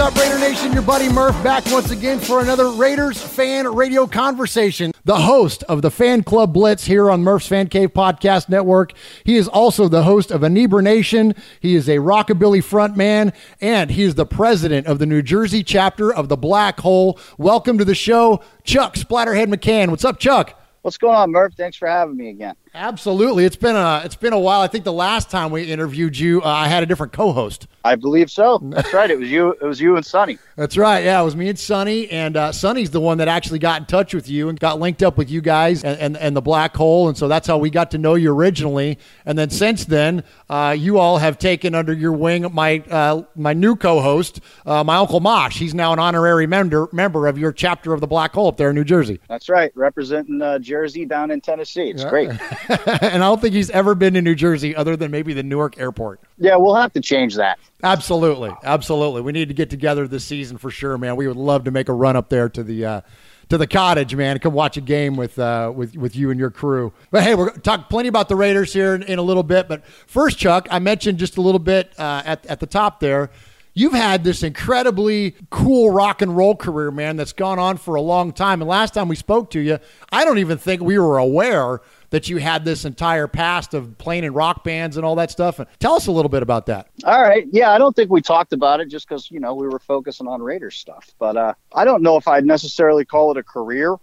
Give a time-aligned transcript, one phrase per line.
[0.00, 0.72] Up, Raider Nation?
[0.72, 4.92] Your buddy Murph back once again for another Raiders fan radio conversation.
[5.04, 8.92] The host of the Fan Club Blitz here on Murph's Fan Cave Podcast Network.
[9.24, 11.34] He is also the host of Anibra Nation.
[11.58, 16.14] He is a rockabilly frontman, and he is the president of the New Jersey chapter
[16.14, 17.18] of the Black Hole.
[17.36, 19.90] Welcome to the show, Chuck Splatterhead McCann.
[19.90, 20.54] What's up, Chuck?
[20.82, 21.54] What's going on, Murph?
[21.54, 22.54] Thanks for having me again.
[22.74, 24.60] Absolutely, it's been a it's been a while.
[24.60, 27.66] I think the last time we interviewed you, uh, I had a different co-host.
[27.84, 28.58] I believe so.
[28.62, 29.10] That's right.
[29.10, 29.50] It was you.
[29.52, 30.38] It was you and Sonny.
[30.56, 31.04] That's right.
[31.04, 33.86] Yeah, it was me and Sonny, and uh, Sonny's the one that actually got in
[33.86, 36.76] touch with you and got linked up with you guys and, and, and the black
[36.76, 38.98] hole, and so that's how we got to know you originally.
[39.24, 43.52] And then since then, uh, you all have taken under your wing my uh, my
[43.54, 45.58] new co-host, uh, my uncle Mosh.
[45.58, 48.70] He's now an honorary member member of your chapter of the black hole up there
[48.70, 49.20] in New Jersey.
[49.28, 51.90] That's right, representing uh, Jersey down in Tennessee.
[51.90, 52.10] It's Yeah.
[52.10, 52.30] great.
[52.68, 55.78] and I don't think he's ever been to New Jersey other than maybe the Newark
[55.78, 56.20] airport.
[56.38, 57.58] Yeah, we'll have to change that.
[57.82, 59.22] Absolutely, absolutely.
[59.22, 61.16] We need to get together this season for sure, man.
[61.16, 63.00] We would love to make a run up there to the uh,
[63.48, 64.38] to the cottage, man.
[64.38, 66.92] Come watch a game with uh, with with you and your crew.
[67.10, 69.68] But hey, we're talk plenty about the Raiders here in, in a little bit.
[69.68, 73.30] But first, Chuck, I mentioned just a little bit uh, at at the top there.
[73.74, 78.00] You've had this incredibly cool rock and roll career, man, that's gone on for a
[78.00, 78.60] long time.
[78.60, 79.78] And last time we spoke to you,
[80.10, 81.80] I don't even think we were aware
[82.10, 85.58] that you had this entire past of playing in rock bands and all that stuff.
[85.58, 86.88] And Tell us a little bit about that.
[87.04, 87.46] All right.
[87.50, 90.26] Yeah, I don't think we talked about it just because you know we were focusing
[90.26, 91.10] on Raiders stuff.
[91.18, 93.96] But uh, I don't know if I'd necessarily call it a career.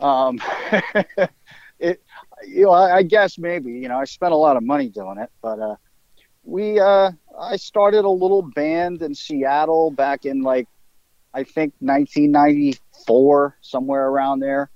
[0.00, 0.40] Um,
[1.78, 2.02] it,
[2.46, 3.72] you know, I, I guess maybe.
[3.72, 5.76] You know, I spent a lot of money doing it, but uh,
[6.44, 10.68] we, uh, I started a little band in Seattle back in like,
[11.32, 14.70] I think 1994, somewhere around there,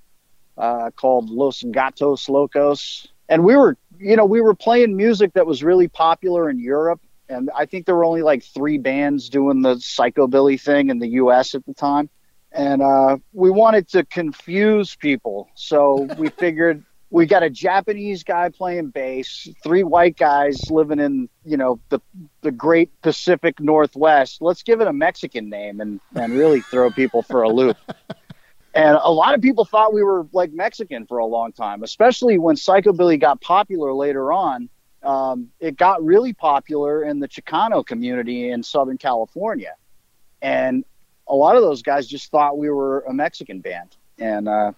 [0.59, 5.47] uh, called Los Gatos Locos, and we were, you know, we were playing music that
[5.47, 9.61] was really popular in Europe and I think there were only like three bands doing
[9.61, 11.53] the psychobilly thing in the U.S.
[11.55, 12.09] at the time,
[12.51, 18.49] and uh, we wanted to confuse people, so we figured we got a Japanese guy
[18.49, 21.99] playing bass, three white guys living in you know the
[22.41, 24.41] the Great Pacific Northwest.
[24.41, 27.77] Let's give it a Mexican name and and really throw people for a loop.
[28.73, 32.37] And a lot of people thought we were like Mexican for a long time, especially
[32.37, 34.69] when psychobilly got popular later on
[35.03, 39.75] um, it got really popular in the Chicano community in Southern California.
[40.41, 40.83] And
[41.27, 43.95] a lot of those guys just thought we were a Mexican band.
[44.17, 44.73] And uh,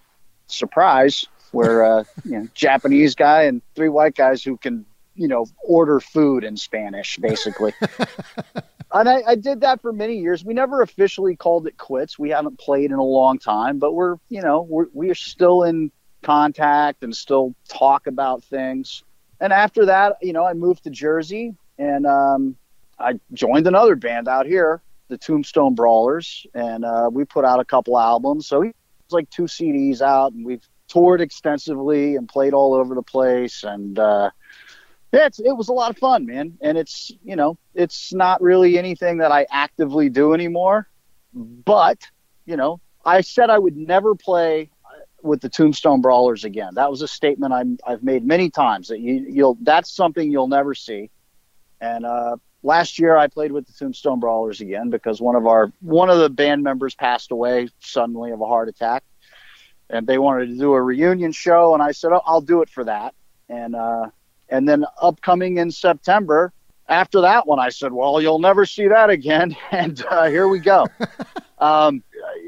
[0.47, 4.85] surprise, we're a you know, Japanese guy and three white guys who can,
[5.15, 7.73] you know, order food in Spanish, basically.
[8.93, 10.43] and I, I did that for many years.
[10.43, 12.19] We never officially called it quits.
[12.19, 15.63] We haven't played in a long time, but we're, you know, we're, we are still
[15.63, 15.91] in
[16.21, 19.03] contact and still talk about things.
[19.39, 22.55] And after that, you know, I moved to Jersey and um,
[22.99, 27.65] I joined another band out here, the Tombstone Brawlers, and uh, we put out a
[27.65, 28.47] couple albums.
[28.47, 28.73] So it's
[29.09, 33.63] like two CDs out, and we've toured extensively and played all over the place.
[33.63, 34.29] And uh,
[35.11, 36.57] yeah, it was a lot of fun, man.
[36.61, 40.87] And it's you know, it's not really anything that I actively do anymore,
[41.33, 41.99] but
[42.45, 44.69] you know, I said I would never play
[45.23, 46.75] with the Tombstone Brawlers again.
[46.75, 50.47] That was a statement I'm, I've made many times that you, you'll that's something you'll
[50.47, 51.09] never see.
[51.79, 55.71] And uh, last year I played with the Tombstone Brawlers again because one of our
[55.81, 59.03] one of the band members passed away suddenly of a heart attack,
[59.89, 62.69] and they wanted to do a reunion show, and I said oh, I'll do it
[62.69, 63.13] for that.
[63.49, 64.07] And uh,
[64.51, 66.53] and then upcoming in September,
[66.87, 70.59] after that one, I said, well, you'll never see that again, and uh, here we
[70.59, 70.87] go.
[71.59, 72.03] um,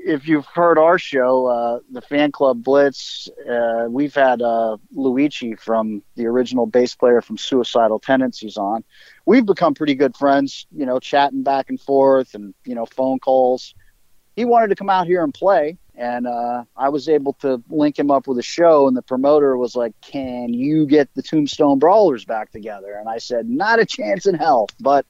[0.05, 5.55] if you've heard our show, uh, the Fan Club Blitz, uh, we've had uh, Luigi
[5.55, 8.83] from the original bass player from Suicidal Tendencies on.
[9.25, 13.19] We've become pretty good friends, you know, chatting back and forth and, you know, phone
[13.19, 13.73] calls.
[14.35, 17.99] He wanted to come out here and play, and uh, I was able to link
[17.99, 18.87] him up with a show.
[18.87, 23.17] And the promoter was like, "Can you get the Tombstone Brawlers back together?" And I
[23.17, 25.05] said, "Not a chance in hell," but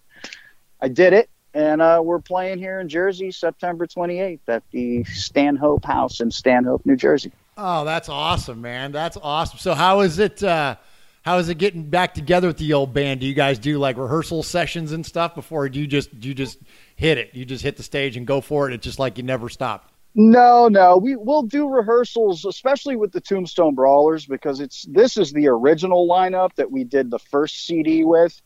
[0.82, 5.86] I did it and uh, we're playing here in Jersey September 28th at the Stanhope
[5.86, 7.32] House in Stanhope, New Jersey.
[7.58, 8.92] Oh, that's awesome, man!
[8.92, 9.60] That's awesome.
[9.60, 10.42] So, how is it?
[10.42, 10.76] Uh,
[11.22, 13.20] how is it getting back together with the old band?
[13.20, 15.70] Do you guys do like rehearsal sessions and stuff before?
[15.70, 16.58] do you just do you just
[16.96, 17.30] hit it?
[17.34, 18.74] You just hit the stage and go for it.
[18.74, 19.93] It's just like you never stopped.
[20.16, 25.32] No, no, we will do rehearsals, especially with the Tombstone Brawlers, because it's this is
[25.32, 28.40] the original lineup that we did the first CD with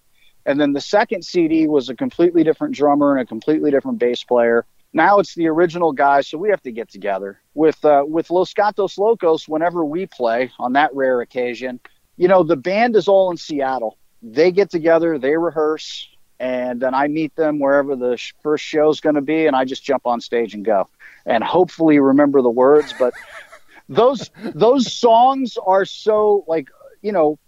[0.48, 4.24] and then the second CD was a completely different drummer and a completely different bass
[4.24, 4.66] player.
[4.94, 8.54] Now it's the original guys, so we have to get together with uh, with Los
[8.54, 9.48] Gatos Locos.
[9.48, 11.82] Whenever we play on that rare occasion,
[12.16, 13.98] you know the band is all in Seattle.
[14.24, 16.08] They get together, they rehearse,
[16.40, 19.56] and then I meet them wherever the sh- first show is going to be, and
[19.56, 20.90] I just jump on stage and go,
[21.26, 22.94] and hopefully remember the words.
[22.98, 23.14] But
[23.90, 26.70] those those songs are so like
[27.02, 27.40] you know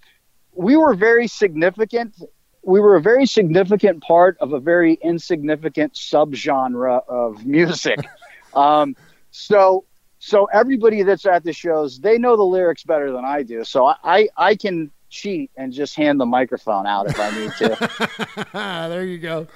[0.53, 2.15] we were very significant
[2.63, 7.99] we were a very significant part of a very insignificant subgenre of music.
[8.53, 8.95] um,
[9.31, 9.85] so,
[10.19, 13.63] so everybody that's at the shows, they know the lyrics better than I do.
[13.63, 18.47] So I, I can cheat and just hand the microphone out if I need to.
[18.89, 19.47] there you go.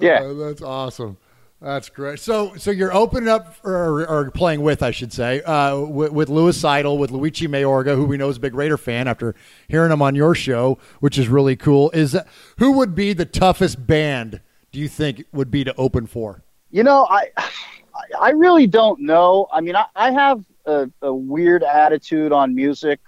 [0.00, 1.16] Yeah, uh, that's awesome.
[1.60, 2.18] That's great.
[2.18, 6.28] So, so you're opening up or, or playing with, I should say, uh, with, with
[6.28, 9.34] Suicidal, with Luigi Mayorga, who we know is a big Raider fan after
[9.68, 11.90] hearing him on your show, which is really cool.
[11.90, 14.40] Is that, who would be the toughest band?
[14.72, 16.42] Do you think would be to open for?
[16.70, 17.28] You know, I,
[18.18, 19.46] I really don't know.
[19.52, 23.00] I mean, I, I have a, a weird attitude on music.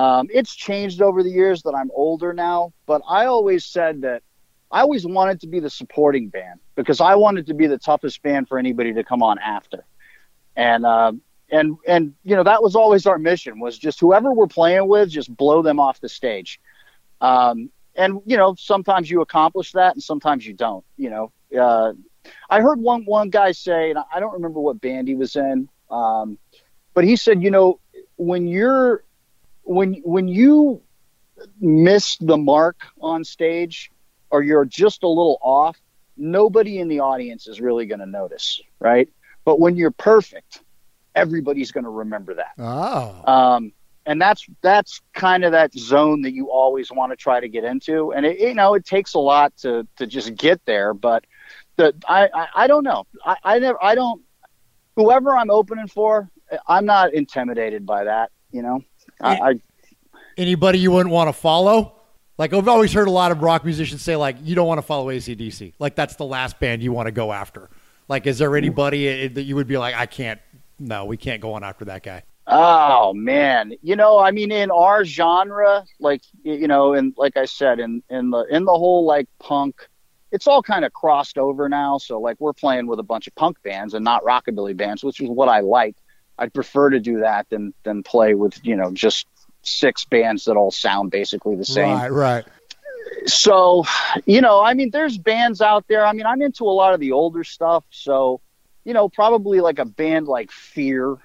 [0.00, 4.22] Um, it's changed over the years that I'm older now, but I always said that
[4.70, 8.22] I always wanted to be the supporting band because I wanted to be the toughest
[8.22, 9.84] band for anybody to come on after.
[10.56, 11.12] And uh,
[11.50, 15.10] and and you know that was always our mission was just whoever we're playing with,
[15.10, 16.62] just blow them off the stage.
[17.20, 20.84] Um, and you know sometimes you accomplish that, and sometimes you don't.
[20.96, 21.92] You know, uh,
[22.48, 25.68] I heard one one guy say, and I don't remember what band he was in,
[25.90, 26.38] um,
[26.94, 27.80] but he said, you know,
[28.16, 29.04] when you're
[29.70, 30.82] when when you
[31.60, 33.90] miss the mark on stage
[34.30, 35.78] or you're just a little off,
[36.16, 39.08] nobody in the audience is really going to notice, right?
[39.44, 40.60] But when you're perfect,
[41.14, 42.52] everybody's going to remember that.
[42.58, 43.32] Oh.
[43.32, 43.72] Um,
[44.06, 47.62] and that's that's kind of that zone that you always want to try to get
[47.62, 50.94] into, and it, you know it takes a lot to to just get there.
[50.94, 51.26] But
[51.76, 53.06] the I I, I don't know.
[53.24, 54.20] I, I never I don't.
[54.96, 56.28] Whoever I'm opening for,
[56.66, 58.32] I'm not intimidated by that.
[58.50, 58.82] You know,
[59.20, 59.60] I, I
[60.36, 61.94] anybody you wouldn't want to follow.
[62.38, 64.82] Like I've always heard a lot of rock musicians say, like you don't want to
[64.82, 65.74] follow ACDC.
[65.78, 67.68] Like that's the last band you want to go after.
[68.08, 70.40] Like, is there anybody eh, eh, that you would be like, I can't?
[70.78, 72.24] No, we can't go on after that guy.
[72.46, 77.44] Oh man, you know, I mean, in our genre, like you know, and like I
[77.44, 79.88] said, in in the in the whole like punk,
[80.32, 81.98] it's all kind of crossed over now.
[81.98, 85.20] So like we're playing with a bunch of punk bands and not rockabilly bands, which
[85.20, 85.94] is what I like.
[86.38, 89.26] I'd prefer to do that than than play with you know just
[89.62, 91.96] six bands that all sound basically the same.
[91.96, 92.44] Right, right.
[93.26, 93.84] So,
[94.24, 96.06] you know, I mean, there's bands out there.
[96.06, 97.84] I mean, I'm into a lot of the older stuff.
[97.90, 98.40] So,
[98.84, 101.16] you know, probably like a band like Fear,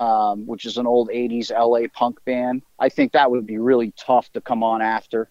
[0.00, 2.62] um, which is an old 80s LA punk band.
[2.78, 5.28] I think that would be really tough to come on after.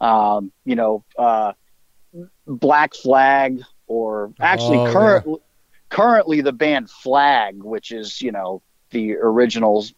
[0.00, 1.52] Um, you know, uh,
[2.46, 5.38] Black Flag, or actually oh, currently, yeah.
[5.90, 9.92] currently the band Flag, which is, you know, the originals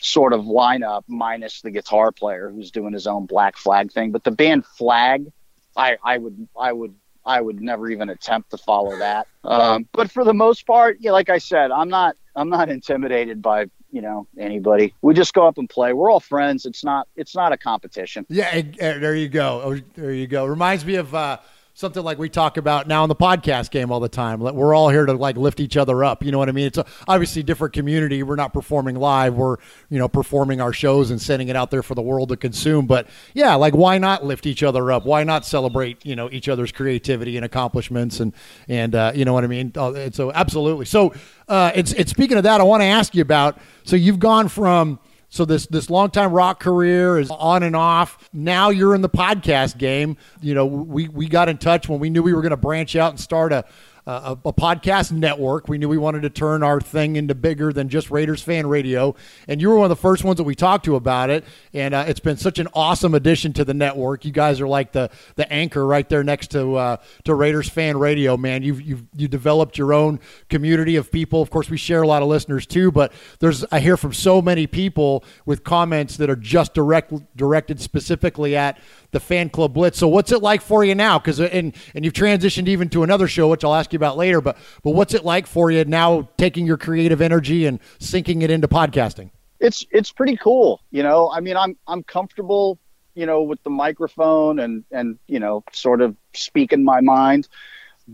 [0.00, 4.10] sort of lineup minus the guitar player who's doing his own Black Flag thing.
[4.10, 5.30] But the band Flag,
[5.76, 9.26] I, I would I would I would never even attempt to follow that.
[9.44, 13.42] Um, but for the most part, yeah, like I said, I'm not I'm not intimidated
[13.42, 14.94] by you know anybody.
[15.02, 15.92] We just go up and play.
[15.92, 16.64] We're all friends.
[16.64, 18.26] It's not it's not a competition.
[18.28, 19.60] Yeah, there you go.
[19.62, 20.46] Oh, there you go.
[20.46, 21.14] Reminds me of.
[21.14, 21.38] Uh,
[21.80, 24.38] something like we talk about now in the podcast game all the time.
[24.38, 26.22] We're all here to like lift each other up.
[26.22, 26.66] You know what I mean?
[26.66, 28.22] It's a, obviously different community.
[28.22, 29.34] We're not performing live.
[29.34, 29.56] We're
[29.88, 32.86] you know performing our shows and sending it out there for the world to consume.
[32.86, 35.06] But yeah, like why not lift each other up?
[35.06, 38.34] Why not celebrate you know each other's creativity and accomplishments and
[38.68, 39.72] and uh, you know what I mean?
[39.74, 40.84] Uh, so absolutely.
[40.84, 41.14] So
[41.48, 43.58] uh, it's it's speaking of that, I want to ask you about.
[43.84, 44.98] So you've gone from
[45.30, 48.28] so this this longtime rock career is on and off.
[48.32, 50.16] Now you're in the podcast game.
[50.42, 52.96] You know, we we got in touch when we knew we were going to branch
[52.96, 53.64] out and start a
[54.06, 55.68] a, a, podcast network.
[55.68, 59.14] We knew we wanted to turn our thing into bigger than just Raiders fan radio.
[59.46, 61.44] And you were one of the first ones that we talked to about it.
[61.74, 64.24] And uh, it's been such an awesome addition to the network.
[64.24, 67.98] You guys are like the the anchor right there next to uh, to Raiders fan
[67.98, 68.36] radio.
[68.36, 71.42] Man, you've you've you developed your own community of people.
[71.42, 72.90] Of course, we share a lot of listeners too.
[72.90, 77.80] But there's I hear from so many people with comments that are just direct directed
[77.80, 78.78] specifically at
[79.10, 79.98] the fan club blitz.
[79.98, 81.18] So what's it like for you now?
[81.18, 84.40] Because and and you've transitioned even to another show, which I'll ask you about later.
[84.40, 88.50] But but what's it like for you now, taking your creative energy and sinking it
[88.50, 89.30] into podcasting?
[89.58, 90.80] It's it's pretty cool.
[90.90, 92.78] You know, I mean, I'm I'm comfortable.
[93.14, 97.48] You know, with the microphone and and you know, sort of speaking my mind,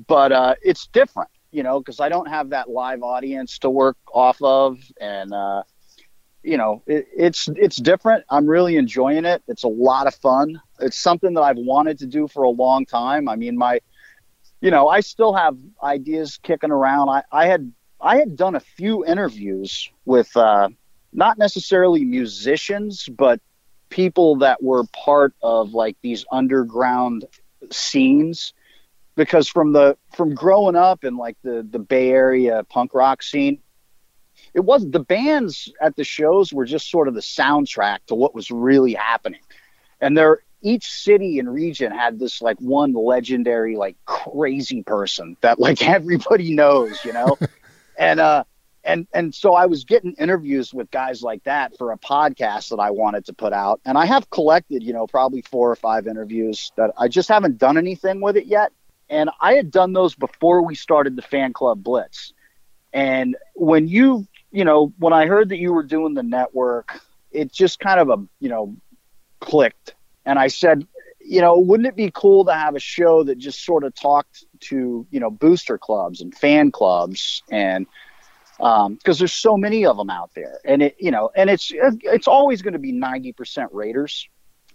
[0.07, 1.31] but uh, it's different.
[1.53, 5.63] You know, because I don't have that live audience to work off of, and uh,
[6.47, 8.25] you know, it, it's it's different.
[8.31, 9.43] I'm really enjoying it.
[9.49, 10.61] It's a lot of fun.
[10.81, 13.29] It's something that I've wanted to do for a long time.
[13.29, 13.81] I mean, my,
[14.61, 17.09] you know, I still have ideas kicking around.
[17.09, 20.69] I, I had I had done a few interviews with uh,
[21.13, 23.41] not necessarily musicians, but
[23.89, 27.25] people that were part of like these underground
[27.71, 28.53] scenes
[29.15, 33.61] because from the from growing up in like the the Bay Area punk rock scene
[34.55, 38.35] it wasn't the bands at the shows were just sort of the soundtrack to what
[38.35, 39.41] was really happening.
[40.01, 45.59] And there each city and region had this like one legendary like crazy person that
[45.59, 47.37] like everybody knows, you know.
[47.99, 48.45] and uh
[48.85, 52.79] and and so I was getting interviews with guys like that for a podcast that
[52.79, 53.81] I wanted to put out.
[53.85, 57.59] And I have collected, you know, probably four or five interviews that I just haven't
[57.59, 58.73] done anything with it yet.
[59.09, 62.33] And I had done those before we started the fan club blitz.
[62.93, 66.99] And when you you know, when I heard that you were doing the network,
[67.31, 68.75] it just kind of a, you know,
[69.41, 69.95] clicked.
[70.27, 70.87] And I said,
[71.21, 74.45] you know, wouldn't it be cool to have a show that just sort of talked
[74.61, 77.87] to, you know, booster clubs and fan clubs and
[78.59, 81.71] because um, there's so many of them out there, and it, you know, and it's
[81.75, 84.29] it's always going to be 90% Raiders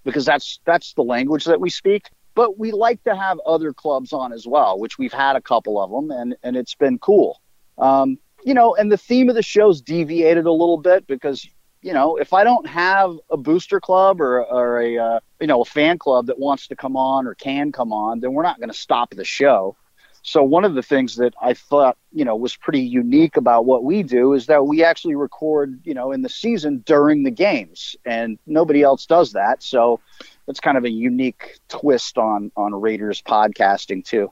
[0.04, 2.10] because that's that's the language that we speak.
[2.36, 5.82] But we like to have other clubs on as well, which we've had a couple
[5.82, 7.42] of them, and and it's been cool.
[7.80, 11.48] Um, you know, and the theme of the show's deviated a little bit because
[11.82, 15.62] you know, if I don't have a booster club or, or a uh, you know
[15.62, 18.60] a fan club that wants to come on or can come on, then we're not
[18.60, 19.76] going to stop the show.
[20.24, 23.84] So one of the things that I thought you know was pretty unique about what
[23.84, 27.96] we do is that we actually record you know in the season during the games,
[28.06, 29.64] and nobody else does that.
[29.64, 30.00] So
[30.48, 34.32] it's kind of a unique twist on on Raiders podcasting too.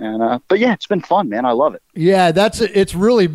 [0.00, 1.44] And uh, but yeah, it's been fun, man.
[1.44, 1.82] I love it.
[1.94, 3.28] Yeah, that's it's really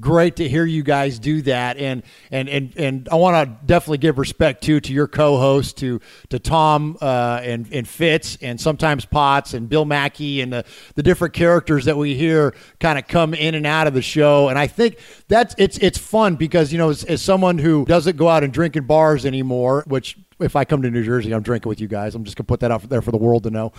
[0.00, 3.98] great to hear you guys do that, and and and and I want to definitely
[3.98, 9.04] give respect too to your co-host, to to Tom uh, and and Fitz, and sometimes
[9.04, 10.64] Potts and Bill Mackey, and the
[10.96, 14.48] the different characters that we hear kind of come in and out of the show.
[14.48, 14.98] And I think
[15.28, 18.52] that's it's it's fun because you know as, as someone who doesn't go out and
[18.52, 21.88] drink in bars anymore, which if I come to New Jersey, I'm drinking with you
[21.88, 22.14] guys.
[22.14, 23.72] I'm just gonna put that out there for the world to know.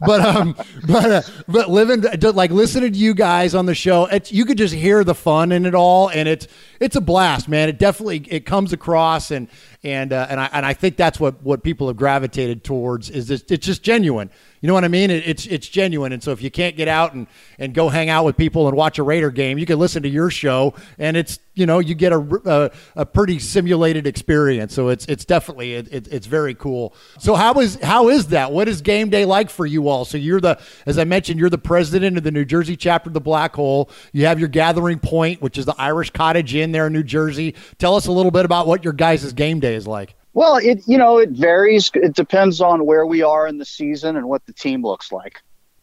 [0.00, 0.56] But um,
[0.86, 2.02] but uh, but living
[2.34, 5.52] like listening to you guys on the show, it's, you could just hear the fun
[5.52, 6.48] in it all, and it's
[6.80, 7.68] it's a blast, man.
[7.68, 9.48] It definitely it comes across, and
[9.82, 13.28] and uh, and I and I think that's what what people have gravitated towards is
[13.28, 14.30] this, it's just genuine.
[14.66, 15.12] You know what I mean?
[15.12, 18.08] It, it's it's genuine, and so if you can't get out and and go hang
[18.08, 21.16] out with people and watch a Raider game, you can listen to your show, and
[21.16, 24.74] it's you know you get a a, a pretty simulated experience.
[24.74, 26.96] So it's it's definitely it, it, it's very cool.
[27.20, 28.50] So how is how is that?
[28.50, 30.04] What is game day like for you all?
[30.04, 33.14] So you're the as I mentioned, you're the president of the New Jersey chapter of
[33.14, 33.88] the Black Hole.
[34.12, 37.54] You have your gathering point, which is the Irish Cottage Inn there in New Jersey.
[37.78, 40.16] Tell us a little bit about what your guys' game day is like.
[40.36, 41.90] Well, it you know it varies.
[41.94, 45.40] It depends on where we are in the season and what the team looks like.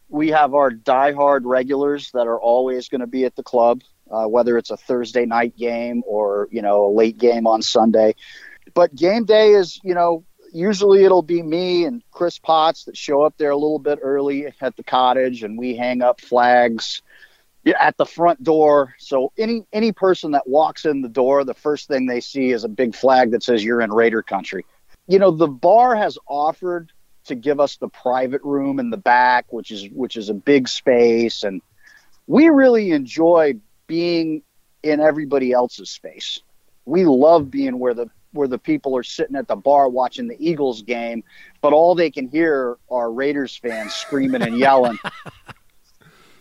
[0.08, 3.82] We have our diehard regulars that are always going to be at the club,
[4.12, 8.14] uh, whether it's a Thursday night game or you know a late game on Sunday.
[8.74, 13.22] But game day is you know usually it'll be me and Chris Potts that show
[13.22, 17.02] up there a little bit early at the cottage, and we hang up flags
[17.66, 18.94] at the front door.
[18.98, 22.64] So any any person that walks in the door, the first thing they see is
[22.64, 24.64] a big flag that says you're in Raider country.
[25.06, 26.92] You know, the bar has offered
[27.26, 30.68] to give us the private room in the back, which is which is a big
[30.68, 31.62] space, and
[32.26, 33.54] we really enjoy
[33.86, 34.42] being
[34.82, 36.40] in everybody else's space.
[36.84, 40.36] We love being where the where the people are sitting at the bar watching the
[40.38, 41.22] Eagles game,
[41.60, 44.98] but all they can hear are Raiders fans screaming and yelling.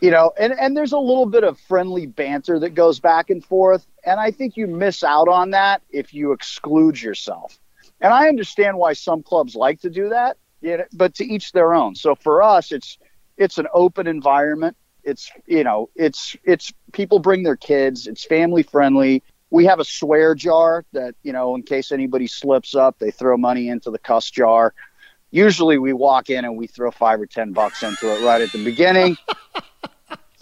[0.03, 3.41] you know, and, and there's a little bit of friendly banter that goes back and
[3.41, 3.87] forth.
[4.05, 7.57] And I think you miss out on that if you exclude yourself.
[8.01, 10.35] And I understand why some clubs like to do that,
[10.91, 11.95] but to each their own.
[11.95, 12.97] So for us, it's
[13.37, 14.75] it's an open environment.
[15.05, 18.05] It's you know, it's it's people bring their kids.
[18.05, 22.73] It's family friendly we have a swear jar that you know in case anybody slips
[22.73, 24.73] up they throw money into the cuss jar
[25.29, 28.51] usually we walk in and we throw five or ten bucks into it right at
[28.51, 29.15] the beginning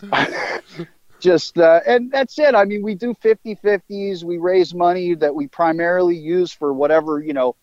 [1.19, 5.35] just uh, and that's it i mean we do 50 50s we raise money that
[5.35, 7.55] we primarily use for whatever you know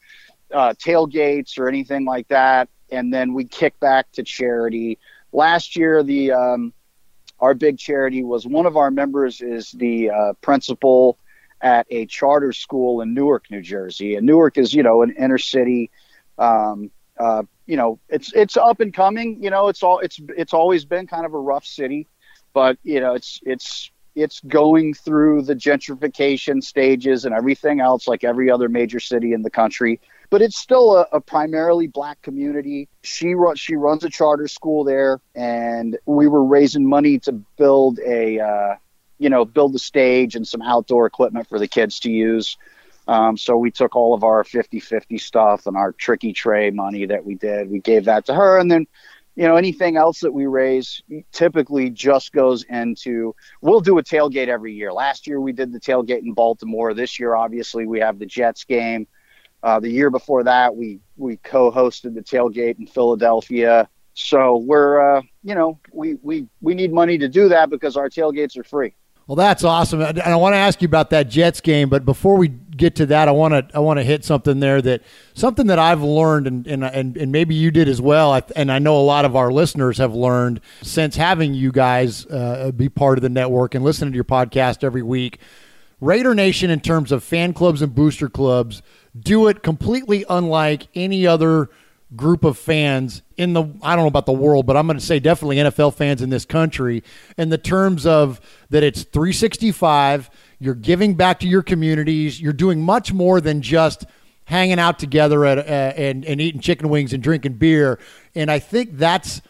[0.52, 4.99] uh, tailgates or anything like that and then we kick back to charity
[5.33, 6.73] last year the um,
[7.40, 11.18] our big charity was one of our members is the uh, principal
[11.61, 14.14] at a charter school in Newark, New Jersey.
[14.16, 15.90] And Newark is, you know, an inner city.
[16.38, 19.42] Um, uh, you know, it's it's up and coming.
[19.42, 22.07] You know, it's all it's it's always been kind of a rough city,
[22.59, 28.25] but you know, it's it's it's going through the gentrification stages and everything else, like
[28.25, 30.00] every other major city in the country.
[30.29, 32.88] But it's still a, a primarily black community.
[33.05, 38.00] She runs she runs a charter school there, and we were raising money to build
[38.05, 38.75] a uh,
[39.19, 42.57] you know, build the stage and some outdoor equipment for the kids to use.
[43.07, 47.07] Um, so we took all of our 50 50 stuff and our tricky tray money
[47.07, 48.59] that we did, we gave that to her.
[48.59, 48.89] And then,
[49.39, 54.49] you know, anything else that we raise typically just goes into, we'll do a tailgate
[54.49, 54.93] every year.
[54.93, 56.93] Last year we did the tailgate in Baltimore.
[56.93, 59.07] This year, obviously, we have the Jets game.
[59.63, 63.89] Uh, the year before that, we, we co hosted the tailgate in Philadelphia.
[64.15, 68.11] So we're, uh, you know, we, we, we need money to do that because our
[68.11, 68.93] tailgates are free.
[69.29, 71.91] Well, that's awesome, and I want to ask you about that Jets game.
[71.91, 74.80] But before we get to that, I want to I want to hit something there
[74.80, 75.02] that
[75.34, 78.78] something that I've learned, and and and, and maybe you did as well, and I
[78.78, 83.19] know a lot of our listeners have learned since having you guys uh, be part
[83.19, 85.38] of the network and listening to your podcast every week.
[86.00, 88.82] Raider Nation, in terms of fan clubs and booster clubs,
[89.19, 91.71] do it completely unlike any other
[92.17, 95.04] group of fans in the I don't know about the world, but I'm going to
[95.04, 97.02] say definitely NFL fans in this country
[97.36, 102.82] in the terms of that it's 365, you're giving back to your communities, you're doing
[102.82, 104.04] much more than just
[104.44, 105.62] hanging out together at, uh,
[105.97, 107.99] and and eating chicken wings and drinking beer,
[108.34, 109.40] and I think that's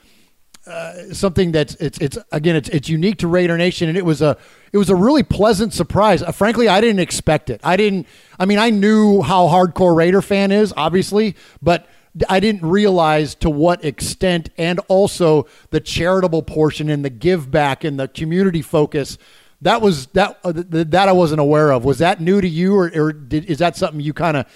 [0.66, 4.20] uh, something that's it's it's again it's it's unique to Raider Nation, and it was
[4.20, 4.36] a
[4.72, 6.22] it was a really pleasant surprise.
[6.22, 7.60] Uh, frankly, I didn't expect it.
[7.64, 8.06] I didn't.
[8.38, 11.86] I mean, I knew how hardcore Raider fan is, obviously, but
[12.28, 17.82] I didn't realize to what extent, and also the charitable portion and the give back
[17.84, 19.16] and the community focus.
[19.62, 21.84] That was that uh, that I wasn't aware of.
[21.84, 24.46] Was that new to you, or, or did, is that something you kind of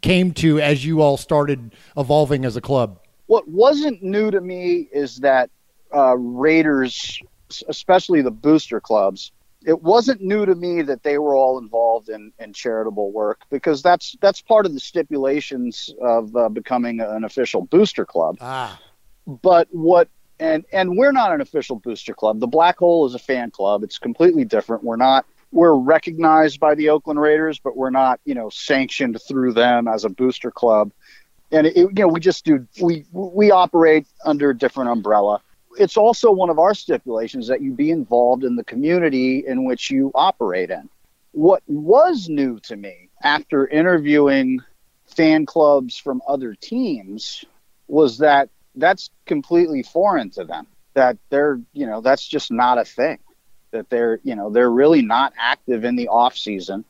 [0.00, 3.00] came to as you all started evolving as a club?
[3.26, 5.50] What wasn't new to me is that
[5.94, 7.20] uh, Raiders,
[7.68, 9.32] especially the booster clubs,
[9.66, 13.82] it wasn't new to me that they were all involved in, in charitable work because
[13.82, 18.38] that's that's part of the stipulations of uh, becoming an official booster club.
[18.40, 18.80] Ah.
[19.26, 20.08] But what
[20.38, 22.40] and and we're not an official booster club.
[22.40, 23.82] The Black Hole is a fan club.
[23.82, 24.84] It's completely different.
[24.84, 29.52] We're not we're recognized by the Oakland Raiders, but we're not, you know, sanctioned through
[29.52, 30.92] them as a booster club.
[31.52, 35.40] And it, you know, we just do we we operate under a different umbrella
[35.78, 39.90] it's also one of our stipulations that you be involved in the community in which
[39.90, 40.88] you operate in.
[41.32, 44.60] What was new to me after interviewing
[45.06, 47.44] fan clubs from other teams
[47.88, 50.66] was that that's completely foreign to them.
[50.94, 53.18] That they're, you know, that's just not a thing.
[53.72, 56.84] That they're, you know, they're really not active in the off season.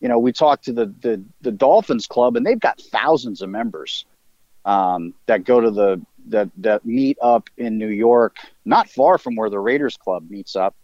[0.00, 3.50] You know, we talked to the the, the Dolphins club and they've got thousands of
[3.50, 4.06] members
[4.64, 9.36] um, that go to the that that meet up in New York, not far from
[9.36, 10.74] where the Raiders Club meets up,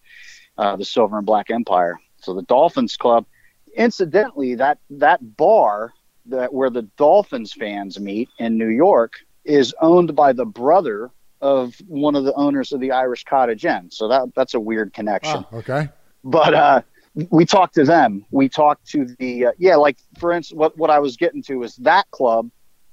[0.59, 1.99] uh, the Silver and Black Empire.
[2.23, 3.27] So the Dolphins Club,
[3.77, 5.93] incidentally, that that bar
[6.27, 9.13] that where the Dolphins fans meet in New York
[9.47, 13.91] is owned by the brother of one of the owners of the Irish Cottage Inn.
[13.91, 15.45] So that that's a weird connection.
[15.53, 15.89] Oh, okay.
[16.25, 16.83] but uh,
[17.31, 18.25] we talked to them.
[18.31, 21.63] We talked to the uh, yeah, like for instance, what what I was getting to
[21.63, 22.51] is that club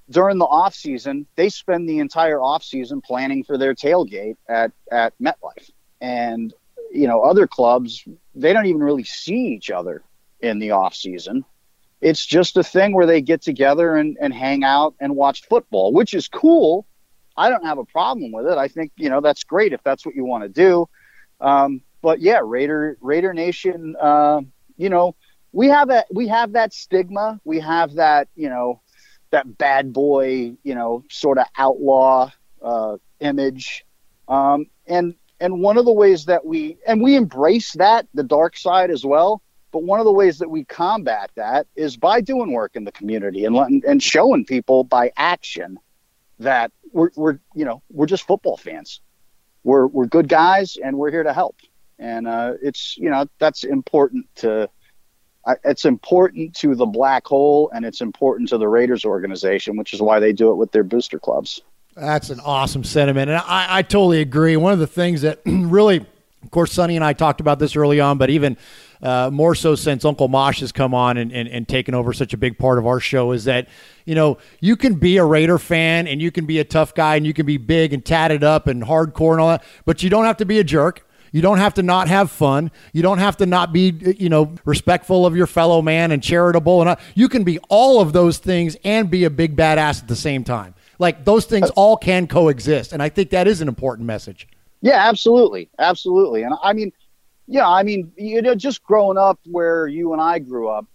[0.10, 4.72] during the off season they spend the entire off season planning for their tailgate at
[4.92, 6.54] at MetLife, and
[6.92, 8.04] you know other clubs
[8.36, 10.04] they don't even really see each other
[10.40, 11.46] in the off season.
[12.04, 15.94] It's just a thing where they get together and, and hang out and watch football,
[15.94, 16.86] which is cool.
[17.38, 18.58] I don't have a problem with it.
[18.58, 20.88] I think you know that's great if that's what you want to do.
[21.42, 24.42] Um, but yeah, Raider Raider Nation, uh,
[24.78, 25.16] you know,
[25.52, 27.40] we have that we have that stigma.
[27.44, 28.82] We have that you know
[29.32, 32.30] that bad boy, you know, sort of outlaw
[32.62, 33.86] uh, image.
[34.28, 38.58] Um, and and one of the ways that we and we embrace that the dark
[38.58, 39.42] side as well.
[39.74, 42.92] But one of the ways that we combat that is by doing work in the
[42.94, 45.78] community and letting, and showing people by action
[46.40, 49.02] that we're, we're you know we're just football fans.
[49.66, 51.58] We're we're good guys and we're here to help
[52.00, 54.70] and uh, it's you know that's important to
[55.64, 60.02] it's important to the black hole and it's important to the Raiders organization, which is
[60.02, 61.62] why they do it with their booster clubs.
[61.96, 64.56] That's an awesome sentiment, and I, I totally agree.
[64.58, 66.06] One of the things that really,
[66.44, 68.58] of course, Sonny and I talked about this early on, but even
[69.02, 72.34] uh, more so since Uncle Mosh has come on and, and, and taken over such
[72.34, 73.68] a big part of our show is that,
[74.06, 77.16] you know, you can be a Raider fan and you can be a tough guy
[77.16, 80.10] and you can be big and tatted up and hardcore and all that, but you
[80.10, 81.06] don't have to be a jerk.
[81.34, 82.72] You don't have to not have fun.
[82.94, 86.88] You don't have to not be, you know, respectful of your fellow man and charitable.
[86.88, 90.16] And you can be all of those things and be a big badass at the
[90.16, 90.76] same time.
[91.00, 92.94] Like those things all can coexist.
[92.94, 94.48] And I think that is an important message.
[94.84, 95.70] Yeah, absolutely.
[95.80, 96.44] Absolutely.
[96.44, 96.92] And I mean,
[97.48, 100.86] yeah, I mean, you know, just growing up where you and I grew up,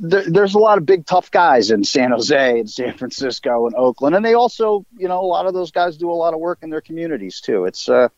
[0.00, 3.74] there, there's a lot of big tough guys in San Jose and San Francisco and
[3.74, 6.40] Oakland, and they also, you know, a lot of those guys do a lot of
[6.40, 7.64] work in their communities too.
[7.64, 8.08] It's uh,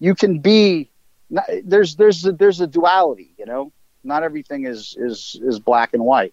[0.00, 0.90] you can be
[1.64, 3.72] there's there's a, there's a duality, you know.
[4.02, 6.32] Not everything is is is black and white,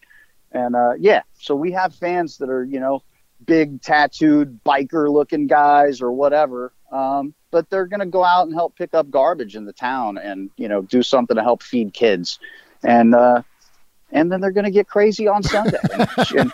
[0.51, 1.23] and uh, yeah.
[1.39, 3.03] So we have fans that are you know
[3.45, 8.55] big tattooed biker looking guys or whatever, um, but they're going to go out and
[8.55, 11.93] help pick up garbage in the town and you know do something to help feed
[11.93, 12.39] kids,
[12.83, 13.41] and uh,
[14.11, 15.77] and then they're going to get crazy on Sunday.
[15.93, 16.53] and,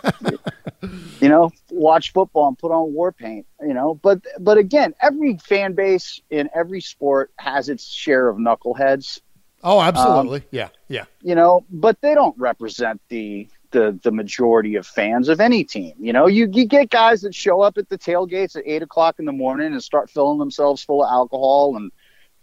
[0.82, 3.94] and, you know, watch football and put on war paint, you know.
[3.94, 9.20] But but again, every fan base in every sport has its share of knuckleheads.
[9.62, 10.40] Oh, absolutely.
[10.40, 11.04] Um, yeah, yeah.
[11.22, 15.92] You know, but they don't represent the the the majority of fans of any team.
[15.98, 19.16] You know, you, you get guys that show up at the tailgates at eight o'clock
[19.18, 21.92] in the morning and start filling themselves full of alcohol and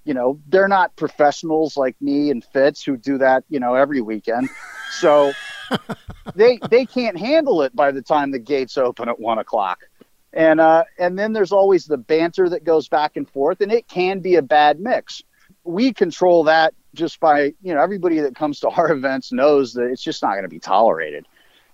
[0.03, 4.01] you know, they're not professionals like me and Fitz who do that, you know, every
[4.01, 4.49] weekend.
[4.99, 5.31] So
[6.35, 9.79] they they can't handle it by the time the gates open at one o'clock.
[10.33, 13.87] And uh, and then there's always the banter that goes back and forth, and it
[13.87, 15.21] can be a bad mix.
[15.63, 19.85] We control that just by you know everybody that comes to our events knows that
[19.85, 21.27] it's just not going to be tolerated.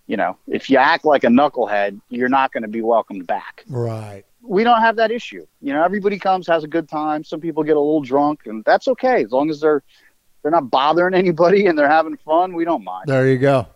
[0.07, 3.65] You know, if you act like a knucklehead, you're not going to be welcomed back.
[3.67, 4.23] Right.
[4.41, 5.45] We don't have that issue.
[5.61, 7.25] You know, everybody comes, has a good time.
[7.25, 9.83] Some people get a little drunk, and that's okay as long as they're
[10.41, 12.53] they're not bothering anybody and they're having fun.
[12.53, 13.07] We don't mind.
[13.07, 13.67] There you go.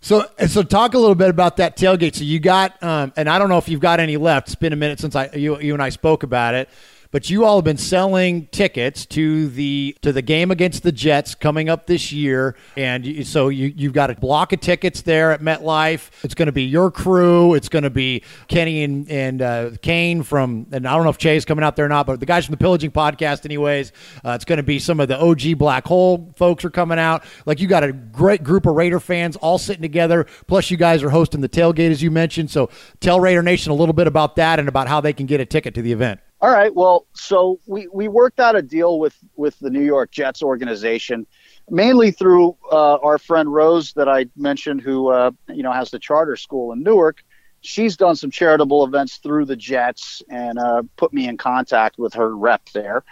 [0.00, 2.14] So, so talk a little bit about that tailgate.
[2.14, 4.48] So you got, um, and I don't know if you've got any left.
[4.48, 6.68] It's been a minute since I you you and I spoke about it
[7.10, 11.34] but you all have been selling tickets to the to the game against the Jets
[11.34, 15.40] coming up this year, and so you you've got a block of tickets there at
[15.40, 16.10] MetLife.
[16.24, 17.54] It's going to be your crew.
[17.54, 21.18] It's going to be Kenny and and uh, Kane from, and I don't know if
[21.18, 23.92] Jay's coming out there or not, but the guys from the Pillaging Podcast, anyways.
[24.24, 27.24] Uh, it's going to be some of the OG Black Hole folks are coming out.
[27.44, 30.26] Like you got a great group of Raider fans all sitting together.
[30.46, 32.50] Plus, you guys are hosting the tailgate as you mentioned.
[32.50, 35.40] So tell Raider Nation a little bit about that and about how they can get
[35.40, 36.20] a ticket to the event.
[36.40, 36.74] All right.
[36.74, 41.26] Well, so we, we worked out a deal with, with the New York Jets organization,
[41.70, 45.98] mainly through uh, our friend Rose that I mentioned, who uh, you know has the
[45.98, 47.24] charter school in Newark.
[47.62, 52.14] She's done some charitable events through the Jets and uh, put me in contact with
[52.14, 53.02] her rep there,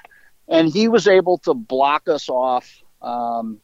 [0.47, 3.59] and he was able to block us off um,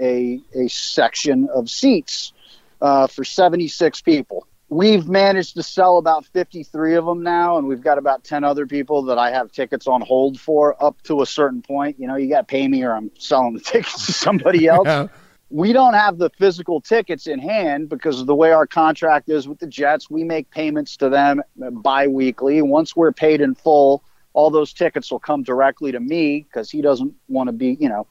[0.00, 2.32] a a section of seats
[2.80, 7.80] uh, for 76 people we've managed to sell about 53 of them now and we've
[7.80, 11.26] got about 10 other people that i have tickets on hold for up to a
[11.26, 11.96] certain point.
[12.00, 14.86] You know you got to pay me or i'm selling the tickets to somebody else.
[14.86, 15.06] Yeah.
[15.48, 19.46] we don't have the physical tickets in hand because of the way our contract is
[19.46, 20.10] with the jets.
[20.10, 22.60] We make payments to them bi-weekly.
[22.62, 26.82] Once we're paid in full all those tickets will come directly to me because he
[26.82, 28.08] doesn't want to be you know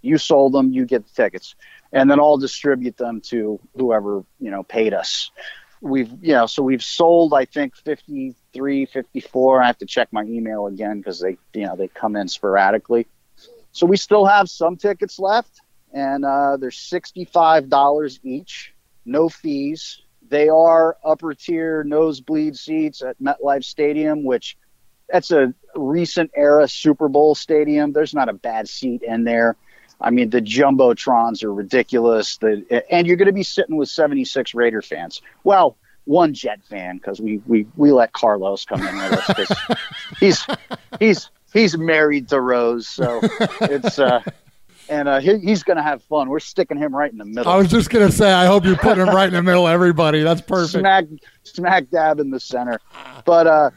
[0.00, 1.54] you sold them you get the tickets.
[1.92, 5.30] And then i'll distribute them to whoever you know paid us
[5.82, 10.22] we've you know so we've sold i think 53 54 i have to check my
[10.22, 13.06] email again because they you know they come in sporadically
[13.72, 15.60] so we still have some tickets left
[15.92, 18.72] and uh, they're sixty-five dollars each,
[19.04, 20.00] no fees.
[20.28, 24.56] They are upper tier nosebleed seats at MetLife Stadium, which
[25.08, 27.92] that's a recent era Super Bowl stadium.
[27.92, 29.56] There's not a bad seat in there.
[30.02, 32.36] I mean, the jumbotrons are ridiculous.
[32.38, 35.22] The and you're going to be sitting with 76 Raider fans.
[35.44, 39.78] Well, one Jet fan because we we we let Carlos come in with us because
[40.20, 40.46] he's
[40.98, 43.20] he's he's married to Rose, so
[43.60, 44.22] it's uh
[44.88, 46.28] and uh, he, he's going to have fun.
[46.28, 47.50] We're sticking him right in the middle.
[47.50, 49.68] I was just going to say, I hope you put him right in the middle
[49.68, 50.22] everybody.
[50.22, 50.80] That's perfect.
[50.80, 51.04] Smack,
[51.44, 52.80] smack dab in the center.
[53.24, 53.70] But uh,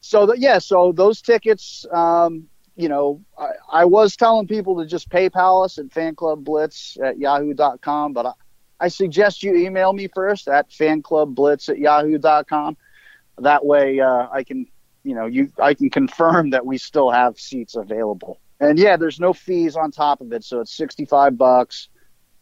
[0.00, 4.86] so the, yeah, so those tickets, um, you know, I, I, was telling people to
[4.86, 8.32] just PayPal us at fanclubblitz at yahoo.com, but I,
[8.80, 12.76] I suggest you email me first at fanclubblitz at yahoo.com.
[13.38, 14.66] That way uh, I can,
[15.04, 19.20] you know, you I can confirm that we still have seats available and yeah, there's
[19.20, 21.88] no fees on top of it, so it's 65 bucks.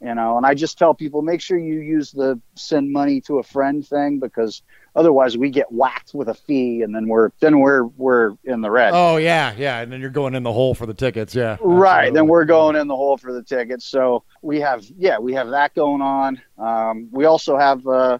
[0.05, 3.39] You know, and I just tell people make sure you use the send money to
[3.39, 4.61] a friend thing because
[4.95, 8.71] otherwise we get whacked with a fee and then we're then we're we're in the
[8.71, 8.93] red.
[8.93, 11.57] Oh yeah, yeah, and then you're going in the hole for the tickets, yeah.
[11.63, 12.19] Right, absolutely.
[12.19, 13.87] then we're going in the hole for the tickets.
[13.87, 16.39] So we have yeah, we have that going on.
[16.59, 18.19] Um, we also have uh,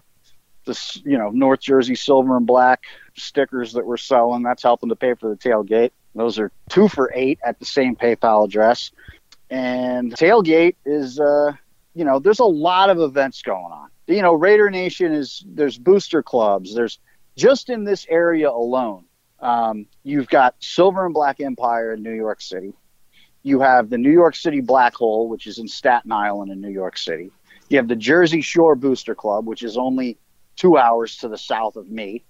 [0.65, 4.41] this you know North Jersey silver and black stickers that we're selling.
[4.41, 5.91] That's helping to pay for the tailgate.
[6.15, 8.91] Those are two for eight at the same PayPal address.
[9.49, 11.51] And tailgate is, uh,
[11.95, 13.89] you know, there's a lot of events going on.
[14.07, 16.75] You know, Raider Nation is there's booster clubs.
[16.75, 16.99] There's
[17.35, 19.05] just in this area alone.
[19.39, 22.73] Um, you've got Silver and Black Empire in New York City.
[23.43, 26.69] You have the New York City Black Hole, which is in Staten Island in New
[26.69, 27.31] York City.
[27.69, 30.17] You have the Jersey Shore Booster Club, which is only
[30.55, 32.23] two hours to the south of me.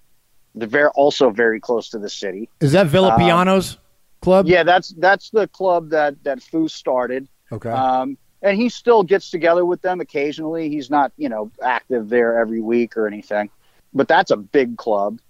[0.54, 2.48] They're very, also very close to the city.
[2.60, 3.78] Is that Villapiano's um,
[4.22, 4.46] club?
[4.46, 7.28] Yeah, that's that's the club that that Foo started.
[7.52, 7.70] Okay.
[7.70, 10.68] Um, and he still gets together with them occasionally.
[10.68, 13.50] He's not, you know, active there every week or anything,
[13.94, 15.20] but that's a big club.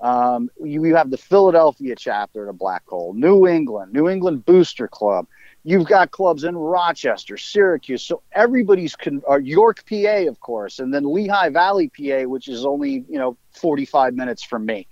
[0.00, 4.88] Um, you, you have the Philadelphia chapter of Black Hole, New England, New England Booster
[4.88, 5.26] Club,
[5.62, 8.02] You've got clubs in Rochester, Syracuse.
[8.02, 12.64] So everybody's con- uh, York, PA, of course, and then Lehigh Valley, PA, which is
[12.64, 14.86] only you know 45 minutes from me.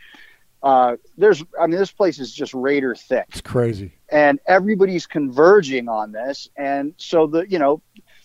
[0.62, 3.26] Uh, there's, I mean, this place is just Raider thick.
[3.28, 6.48] It's crazy, and everybody's converging on this.
[6.56, 7.80] And so the, you know,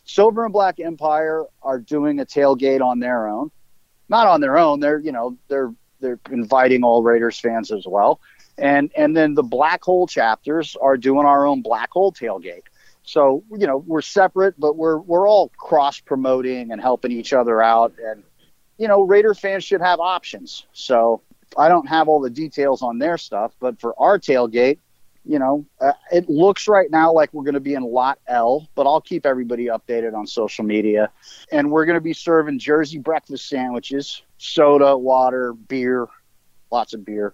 [0.05, 3.51] Silver and Black Empire are doing a tailgate on their own,
[4.09, 4.79] not on their own.
[4.79, 8.19] They're, you know, they're they're inviting all Raiders fans as well
[8.57, 12.63] and and then the black hole chapters are doing our own black hole tailgate
[13.03, 17.61] so you know we're separate but we're we're all cross promoting and helping each other
[17.61, 18.23] out and
[18.77, 21.21] you know raider fans should have options so
[21.57, 24.79] i don't have all the details on their stuff but for our tailgate
[25.25, 28.67] you know uh, it looks right now like we're going to be in lot l
[28.75, 31.09] but i'll keep everybody updated on social media
[31.51, 36.07] and we're going to be serving jersey breakfast sandwiches soda water beer
[36.71, 37.33] lots of beer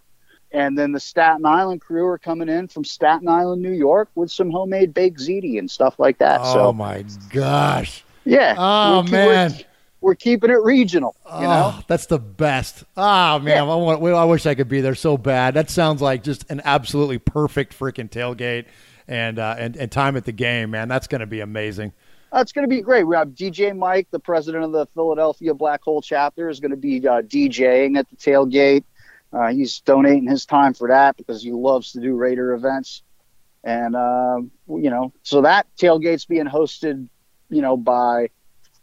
[0.51, 4.32] and then the Staten Island crew are coming in from Staten Island, New York, with
[4.32, 6.39] some homemade baked ziti and stuff like that.
[6.41, 8.03] Oh so, my gosh!
[8.25, 8.55] Yeah.
[8.58, 9.51] Oh we're, man.
[9.51, 9.63] We're,
[10.01, 11.15] we're, keeping it regional.
[11.25, 12.83] You oh, know, that's the best.
[12.97, 13.62] Oh man, yeah.
[13.63, 15.53] I, want, I wish I could be there so bad.
[15.53, 18.65] That sounds like just an absolutely perfect freaking tailgate
[19.07, 20.88] and uh, and and time at the game, man.
[20.88, 21.93] That's going to be amazing.
[22.31, 23.05] That's going to be great.
[23.05, 26.77] We have DJ Mike, the president of the Philadelphia Black Hole chapter, is going to
[26.77, 28.83] be uh, DJing at the tailgate.
[29.31, 33.03] Uh, he's donating his time for that because he loves to do Raider events.
[33.63, 37.09] And, uh, you know, so that tailgate's being hosted,
[37.49, 38.29] you know, by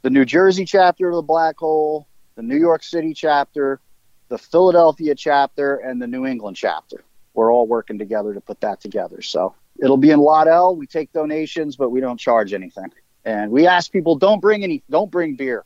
[0.07, 3.81] the New Jersey chapter of the Black Hole, the New York City chapter,
[4.29, 7.03] the Philadelphia chapter, and the New England chapter.
[7.35, 9.21] We're all working together to put that together.
[9.21, 10.77] So it'll be in Lot L.
[10.77, 12.93] We take donations, but we don't charge anything.
[13.25, 15.65] And we ask people don't bring any, don't bring beer.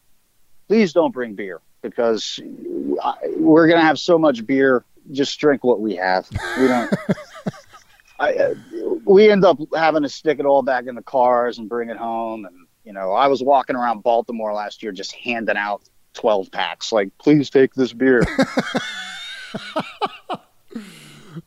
[0.69, 2.41] Please don't bring beer because
[3.37, 4.87] we're going to have so much beer.
[5.13, 6.27] Just drink what we have.
[6.59, 6.95] We don't.
[8.19, 8.55] I, uh,
[9.05, 11.99] we end up having to stick it all back in the cars and bring it
[11.99, 12.47] home.
[12.47, 15.83] And you know, I was walking around Baltimore last year just handing out
[16.15, 16.93] twelve packs.
[16.93, 18.23] Like, please take this beer.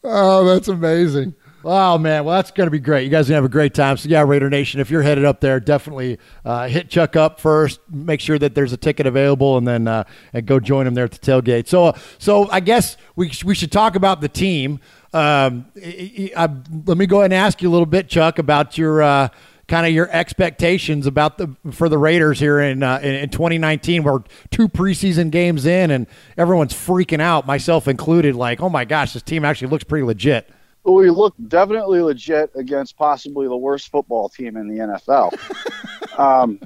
[0.04, 1.36] oh, that's amazing.
[1.66, 3.06] Oh man, well that's going to be great.
[3.06, 3.96] You guys are gonna have a great time.
[3.96, 7.80] So yeah, Raider Nation, if you're headed up there, definitely uh, hit Chuck up first.
[7.90, 11.06] Make sure that there's a ticket available, and then uh, and go join him there
[11.06, 11.68] at the tailgate.
[11.68, 14.82] So uh, so I guess we we should talk about the team.
[15.14, 16.50] Um, I, I,
[16.86, 19.30] let me go ahead and ask you a little bit, Chuck, about your uh,
[19.74, 24.04] kind of your expectations about the for the Raiders here in, uh, in, in 2019.
[24.04, 24.20] We're
[24.52, 26.06] two preseason games in, and
[26.38, 28.36] everyone's freaking out, myself included.
[28.36, 30.48] Like, oh my gosh, this team actually looks pretty legit
[30.86, 35.38] we look definitely legit against possibly the worst football team in the NFL.
[36.16, 36.60] Um,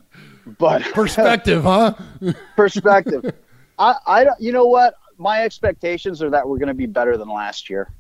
[0.58, 1.94] but Perspective, huh?
[2.58, 3.34] perspective.
[3.80, 4.96] I, I, you know what?
[5.18, 7.94] My expectations are that we're going to be better than last year,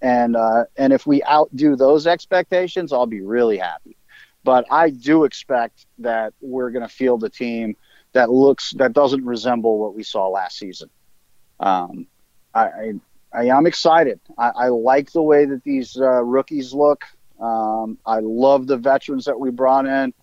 [0.00, 3.98] and uh, and if we outdo those expectations, I'll be really happy.
[4.44, 7.76] But I do expect that we're going to field a team
[8.12, 10.90] that looks that doesn't resemble what we saw last season.
[11.58, 12.06] Um,
[12.54, 12.92] I, I,
[13.32, 14.20] I am excited.
[14.38, 17.04] I, I like the way that these uh, rookies look.
[17.40, 20.14] Um, I love the veterans that we brought in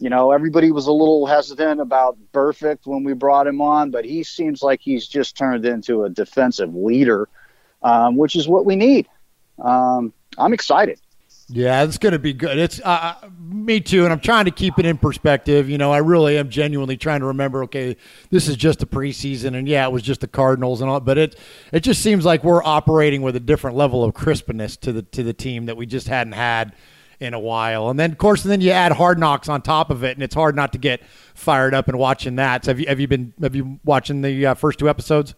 [0.00, 4.04] you know, everybody was a little hesitant about Burfict when we brought him on, but
[4.06, 7.28] he seems like he's just turned into a defensive leader,
[7.82, 9.06] um, which is what we need.
[9.62, 10.98] Um, I'm excited.
[11.52, 12.58] Yeah, it's going to be good.
[12.58, 15.68] It's uh, me too, and I'm trying to keep it in perspective.
[15.68, 17.64] You know, I really am genuinely trying to remember.
[17.64, 17.96] Okay,
[18.30, 21.18] this is just a preseason, and yeah, it was just the Cardinals and all, but
[21.18, 21.36] it
[21.72, 25.24] it just seems like we're operating with a different level of crispness to the to
[25.24, 26.72] the team that we just hadn't had
[27.18, 27.90] in a while.
[27.90, 30.22] And then, of course, and then you add Hard Knocks on top of it, and
[30.22, 31.02] it's hard not to get
[31.34, 32.64] fired up and watching that.
[32.64, 35.34] So have you have you been have you watching the uh, first two episodes?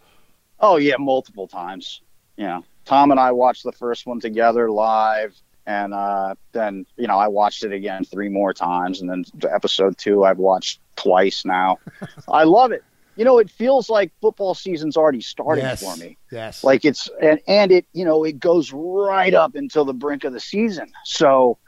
[0.60, 2.02] Oh yeah, multiple times.
[2.36, 7.18] Yeah, Tom and I watched the first one together live, and uh, then you know
[7.18, 11.78] I watched it again three more times, and then episode two I've watched twice now.
[12.28, 12.82] I love it.
[13.16, 15.82] You know, it feels like football season's already started Yes.
[15.82, 16.16] for me.
[16.30, 16.64] Yes.
[16.64, 20.32] Like it's and and it you know it goes right up until the brink of
[20.32, 20.90] the season.
[21.04, 21.58] So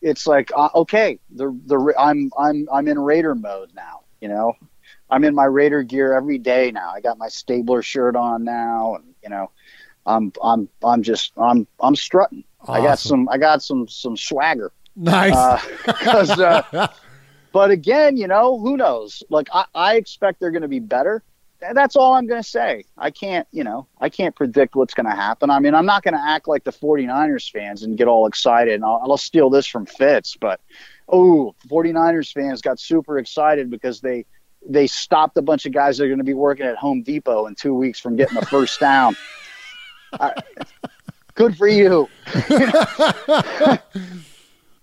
[0.00, 4.00] it's like uh, okay, the the I'm I'm I'm in Raider mode now.
[4.20, 4.52] You know,
[5.10, 6.92] I'm in my Raider gear every day now.
[6.94, 9.50] I got my Stabler shirt on now, and you know,
[10.06, 12.44] I'm I'm I'm just I'm I'm strutting.
[12.66, 14.72] I got some I got some some swagger.
[14.96, 15.34] nice.
[15.34, 16.88] Uh, uh,
[17.52, 19.22] but again, you know, who knows?
[19.28, 21.22] Like I, I expect they're going to be better.
[21.74, 22.86] That's all I'm going to say.
[22.98, 25.48] I can't, you know, I can't predict what's going to happen.
[25.48, 28.74] I mean, I'm not going to act like the 49ers fans and get all excited.
[28.74, 30.60] And I'll, I'll steal this from Fitz, but
[31.08, 34.26] oh, 49ers fans got super excited because they
[34.68, 37.46] they stopped a bunch of guys that are going to be working at Home Depot
[37.46, 39.16] in two weeks from getting the first down.
[40.12, 40.34] I,
[41.34, 42.08] good for you.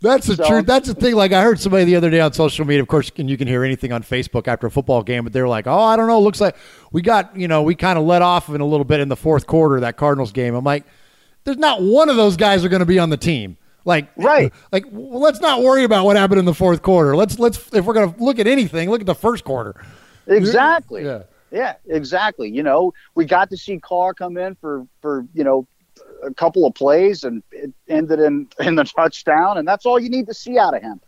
[0.02, 0.65] That's the So- truth.
[0.65, 1.15] That's the thing.
[1.15, 2.82] Like I heard somebody the other day on social media.
[2.82, 5.48] Of course, and you can hear anything on Facebook after a football game, but they're
[5.48, 6.22] like, "Oh, I don't know.
[6.22, 6.56] Looks like
[6.94, 9.18] we got you know we kind of let off in a little bit in the
[9.18, 10.86] fourth quarter that Cardinals game." I'm like,
[11.44, 14.54] "There's not one of those guys are going to be on the team." Like Right.
[14.72, 17.15] Like well, let's not worry about what happened in the fourth quarter.
[17.18, 19.76] Let's let's if we're going to look at anything, look at the first quarter.
[20.28, 21.04] Exactly.
[21.04, 21.24] Yeah.
[21.52, 22.50] Yeah, exactly.
[22.50, 25.68] You know, we got to see Carr come in for for you know
[26.24, 30.10] a couple of plays, and it ended in in the touchdown, and that's all you
[30.10, 31.02] need to see out of him.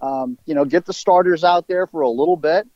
[0.00, 2.66] Um, you know, get the starters out there for a little bit,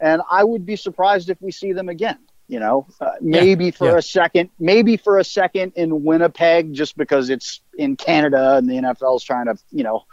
[0.00, 2.18] and I would be surprised if we see them again.
[2.48, 3.98] You know, uh, maybe for yeah.
[3.98, 8.74] a second, maybe for a second in Winnipeg, just because it's in Canada and the
[8.74, 10.04] NFL's trying to, you know,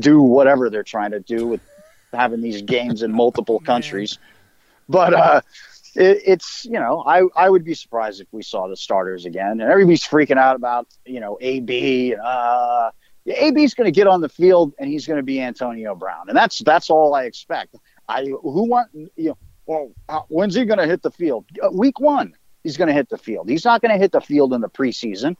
[0.00, 1.62] do whatever they're trying to do with
[2.12, 4.18] having these games in multiple countries.
[4.88, 5.40] But uh,
[5.94, 9.60] it, it's you know I I would be surprised if we saw the starters again,
[9.60, 12.14] and everybody's freaking out about you know AB.
[12.22, 12.90] Uh,
[13.26, 16.36] AB's going to get on the field and he's going to be Antonio Brown, and
[16.36, 17.76] that's that's all I expect.
[18.08, 19.92] I who want you know well
[20.28, 21.44] when's he going to hit the field?
[21.62, 23.48] Uh, week one, he's going to hit the field.
[23.48, 25.36] He's not going to hit the field in the preseason.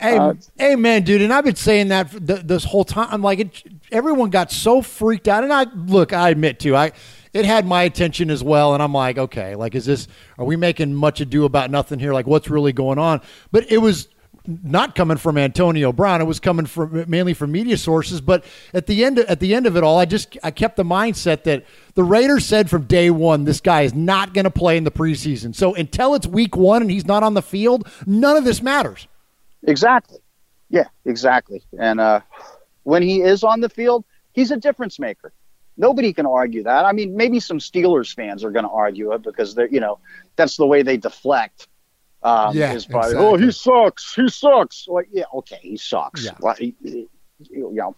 [0.00, 3.08] Hey, Uh, hey, man, dude, and I've been saying that th- this whole time.
[3.10, 6.92] I'm like, it, everyone got so freaked out, and I look, I admit too, I
[7.32, 10.08] it had my attention as well, and I'm like, okay, like, is this?
[10.38, 12.12] Are we making much ado about nothing here?
[12.12, 13.20] Like, what's really going on?
[13.50, 14.08] But it was
[14.62, 16.22] not coming from Antonio Brown.
[16.22, 18.20] It was coming from mainly from media sources.
[18.20, 20.84] But at the end, at the end of it all, I just I kept the
[20.84, 21.64] mindset that
[21.94, 24.90] the Raiders said from day one, this guy is not going to play in the
[24.90, 25.54] preseason.
[25.54, 29.06] So until it's week one and he's not on the field, none of this matters.
[29.64, 30.18] Exactly.
[30.70, 31.62] Yeah, exactly.
[31.78, 32.20] And uh,
[32.84, 35.32] when he is on the field, he's a difference maker.
[35.78, 36.84] Nobody can argue that.
[36.84, 39.98] I mean, maybe some Steelers fans are going to argue it because they're, you know,
[40.36, 41.68] that's the way they deflect.
[42.22, 43.24] Um, Yeah, is by, exactly.
[43.26, 44.14] oh, he sucks.
[44.14, 44.86] He sucks.
[44.88, 46.24] Like, yeah, okay, he sucks.
[46.24, 46.32] Yeah.
[46.40, 47.08] Well, he- he-
[47.50, 47.94] you know,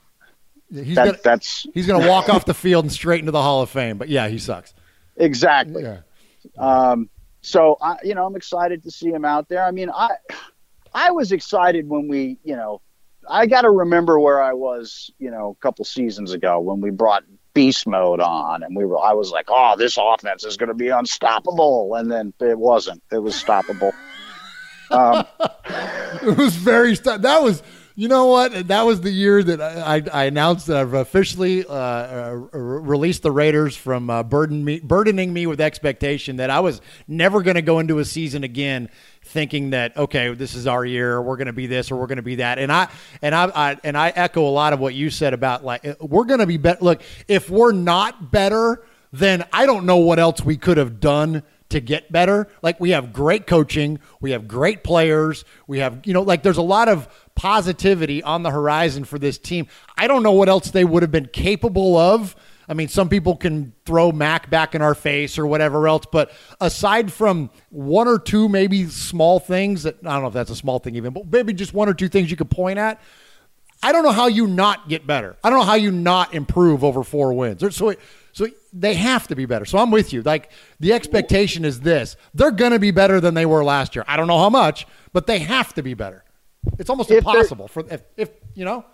[0.72, 3.60] He's that, gonna, that's he's gonna walk off the field and straight into the Hall
[3.62, 3.96] of Fame.
[3.98, 4.72] But yeah, he sucks.
[5.16, 5.82] exactly.
[5.82, 6.00] Yeah.
[6.58, 7.08] Um,
[7.40, 9.64] so I, you know, I'm excited to see him out there.
[9.64, 10.10] I mean, I,
[10.94, 12.82] I was excited when we, you know,
[13.28, 16.90] I got to remember where I was, you know, a couple seasons ago when we
[16.90, 17.24] brought
[17.54, 20.74] beast mode on, and we were, I was like, oh, this offense is going to
[20.74, 23.02] be unstoppable, and then it wasn't.
[23.10, 23.92] It was stoppable.
[24.90, 25.24] um,
[26.22, 27.62] It was very stu- that was
[28.00, 28.68] You know what?
[28.68, 33.30] That was the year that I, I, announced that I've officially uh, uh, released the
[33.30, 37.62] Raiders from uh, burden me, burdening me with expectation that I was never going to
[37.62, 38.88] go into a season again
[39.22, 42.16] thinking that okay, this is our year, we're going to be this or we're going
[42.16, 42.58] to be that.
[42.58, 42.88] And I
[43.20, 46.24] and I, I, and I echo a lot of what you said about like we're
[46.24, 46.82] going to be better.
[46.82, 48.82] Look, if we're not better,
[49.12, 52.48] then I don't know what else we could have done to get better.
[52.62, 56.56] Like we have great coaching, we have great players, we have you know like there's
[56.56, 59.66] a lot of positivity on the horizon for this team.
[59.96, 62.36] I don't know what else they would have been capable of.
[62.68, 66.30] I mean, some people can throw Mac back in our face or whatever else, but
[66.60, 70.56] aside from one or two maybe small things that I don't know if that's a
[70.56, 73.00] small thing even, but maybe just one or two things you could point at.
[73.82, 75.36] I don't know how you not get better.
[75.42, 77.74] I don't know how you not improve over four wins.
[77.74, 77.94] So,
[78.40, 79.66] so they have to be better.
[79.66, 80.22] So I'm with you.
[80.22, 84.02] Like the expectation is this: they're going to be better than they were last year.
[84.08, 86.24] I don't know how much, but they have to be better.
[86.78, 88.86] It's almost if impossible for if, if you know.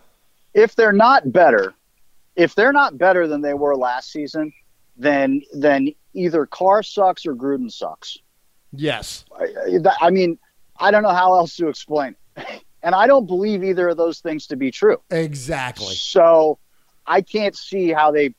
[0.52, 1.74] If they're not better,
[2.34, 4.52] if they're not better than they were last season,
[4.96, 8.18] then then either Carr sucks or Gruden sucks.
[8.72, 9.26] Yes.
[9.38, 10.38] I, I mean,
[10.76, 12.62] I don't know how else to explain it.
[12.82, 14.98] And I don't believe either of those things to be true.
[15.10, 15.92] Exactly.
[15.96, 16.60] So
[17.04, 18.32] I can't see how they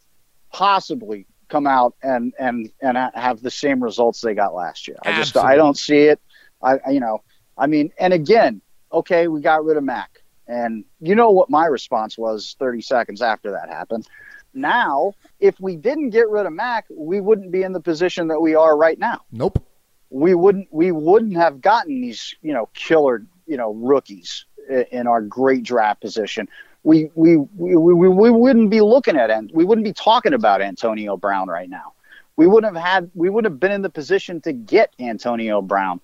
[0.58, 4.98] possibly come out and and and have the same results they got last year.
[5.04, 5.38] I just.
[5.38, 6.20] I don't see it.
[6.64, 7.22] I you know,
[7.56, 10.24] I mean, and again, okay, we got rid of Mac.
[10.48, 14.08] And you know what my response was 30 seconds after that happened.
[14.54, 18.40] Now, if we didn't get rid of Mac, we wouldn't be in the position that
[18.40, 19.22] we are right now.
[19.32, 19.64] Nope.
[20.10, 24.46] We wouldn't we wouldn't have gotten these, you know, killer, you know, rookies
[24.92, 26.48] in our great draft position.
[26.88, 30.62] We we we, we, we wouldn't be looking at and we wouldn't be talking about
[30.62, 31.92] Antonio Brown right now.
[32.38, 36.00] We wouldn't have had we wouldn't have been in the position to get Antonio Brown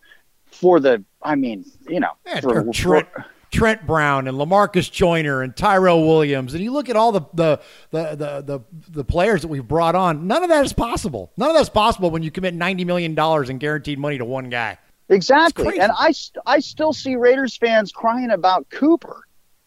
[0.45, 5.41] for the I mean, you know, yeah, for, Trent, for, Trent Brown and Lamarcus Joyner
[5.41, 7.61] and Tyrell Williams, and you look at all the the,
[7.91, 8.59] the the the
[8.89, 11.31] the players that we've brought on, none of that is possible.
[11.37, 14.49] None of that's possible when you commit ninety million dollars in guaranteed money to one
[14.49, 14.77] guy.
[15.07, 16.13] Exactly, and I
[16.45, 19.23] I still see Raiders fans crying about Cooper.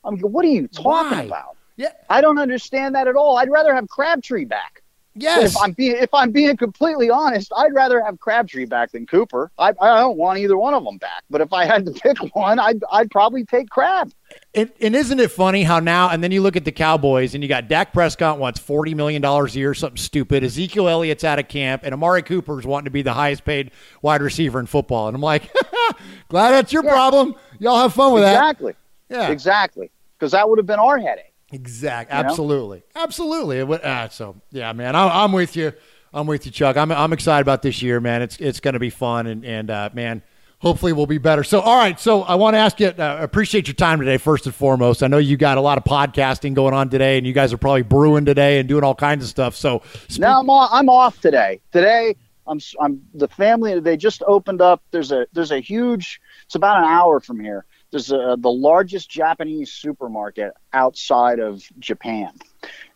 [0.07, 1.25] I mean, what are you talking Why?
[1.25, 1.57] about?
[1.77, 3.37] Yeah, I don't understand that at all.
[3.37, 4.83] I'd rather have Crabtree back.
[5.19, 5.55] Yes.
[5.55, 9.51] If I'm being if I'm being completely honest, I'd rather have Crabtree back than Cooper.
[9.59, 11.25] I, I don't want either one of them back.
[11.31, 14.13] But if I had to pick one, I'd I'd probably take Crab.
[14.55, 17.43] And, and isn't it funny how now and then you look at the Cowboys and
[17.43, 20.45] you got Dak Prescott wants forty million dollars a year, something stupid.
[20.45, 23.71] Ezekiel Elliott's out of camp, and Amari Cooper's wanting to be the highest paid
[24.03, 25.09] wide receiver in football.
[25.09, 25.51] And I'm like,
[26.29, 26.93] glad that's your yeah.
[26.93, 27.35] problem.
[27.59, 28.73] Y'all have fun with exactly.
[28.73, 28.77] that.
[29.09, 29.29] Exactly.
[29.29, 29.31] Yeah.
[29.31, 29.91] Exactly.
[30.19, 31.33] Because that would have been our headache.
[31.53, 32.13] Exactly.
[32.13, 32.83] Absolutely.
[32.95, 33.03] Know?
[33.03, 33.61] Absolutely.
[33.61, 35.73] Uh, so yeah, man, I, I'm with you.
[36.13, 36.77] I'm with you, Chuck.
[36.77, 38.23] I'm I'm excited about this year, man.
[38.23, 40.23] It's it's going to be fun, and and uh, man,
[40.59, 41.45] hopefully we'll be better.
[41.45, 42.01] So, all right.
[42.01, 42.89] So I want to ask you.
[42.89, 45.03] Uh, appreciate your time today, first and foremost.
[45.03, 47.59] I know you got a lot of podcasting going on today, and you guys are
[47.59, 49.55] probably brewing today and doing all kinds of stuff.
[49.55, 51.61] So speak- now I'm off, I'm off today.
[51.71, 53.79] Today I'm I'm the family.
[53.79, 54.83] They just opened up.
[54.91, 56.21] There's a there's a huge.
[56.47, 62.33] It's about an hour from here there's a, the largest Japanese supermarket outside of Japan.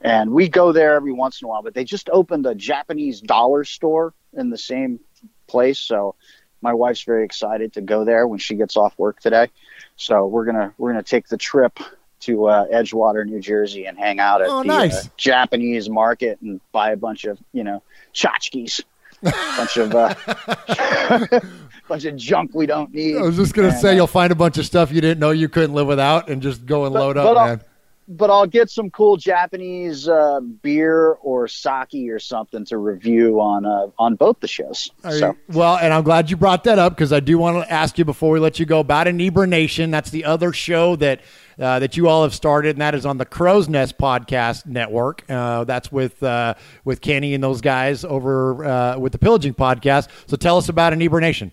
[0.01, 3.20] And we go there every once in a while, but they just opened a Japanese
[3.20, 5.01] dollar store in the same
[5.47, 5.78] place.
[5.78, 6.14] So
[6.61, 9.49] my wife's very excited to go there when she gets off work today.
[9.97, 11.78] So we're gonna we're gonna take the trip
[12.20, 15.07] to uh, Edgewater, New Jersey, and hang out at oh, the nice.
[15.07, 17.82] uh, Japanese market and buy a bunch of you know
[18.14, 18.82] tchotchkes,
[19.22, 21.41] a bunch of uh,
[21.91, 23.16] bunch of junk we don't need.
[23.16, 25.18] I was just gonna and, say uh, you'll find a bunch of stuff you didn't
[25.18, 27.49] know you couldn't live without, and just go and but, load up, man.
[27.49, 27.61] I'll,
[28.09, 33.66] but I'll get some cool Japanese uh, beer or sake or something to review on
[33.66, 34.91] uh, on both the shows.
[35.03, 35.36] So.
[35.49, 38.05] Well, and I'm glad you brought that up because I do want to ask you
[38.05, 39.91] before we let you go about Inebra Nation.
[39.91, 41.20] That's the other show that
[41.59, 45.24] uh, that you all have started, and that is on the Crow's Nest Podcast Network.
[45.28, 50.09] Uh, that's with uh, with Kenny and those guys over uh, with the Pillaging Podcast.
[50.26, 51.53] So tell us about Inebra Nation.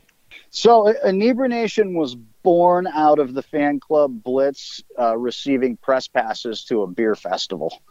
[0.50, 6.64] So, Inebra Nation was born out of the fan club Blitz uh, receiving press passes
[6.66, 7.82] to a beer festival,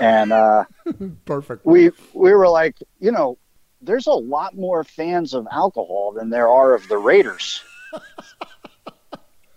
[0.00, 0.64] and uh,
[1.24, 1.64] perfect.
[1.64, 3.38] We we were like, you know,
[3.80, 7.62] there's a lot more fans of alcohol than there are of the Raiders.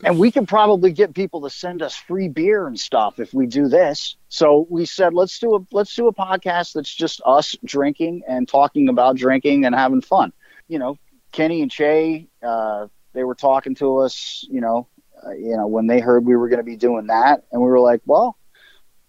[0.04, 3.46] and we can probably get people to send us free beer and stuff if we
[3.46, 4.16] do this.
[4.30, 8.48] So we said, let's do a let's do a podcast that's just us drinking and
[8.48, 10.34] talking about drinking and having fun.
[10.68, 10.98] You know,
[11.32, 14.88] Kenny and Che, uh, they were talking to us, you know,
[15.26, 17.68] uh, you know, when they heard we were going to be doing that, and we
[17.68, 18.38] were like, well,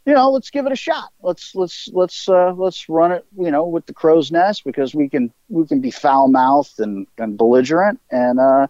[0.07, 1.11] you know, let's give it a shot.
[1.23, 5.09] Let's let's let's uh, let's run it, you know, with the crow's nest because we
[5.09, 8.67] can we can be foul mouthed and, and belligerent and uh,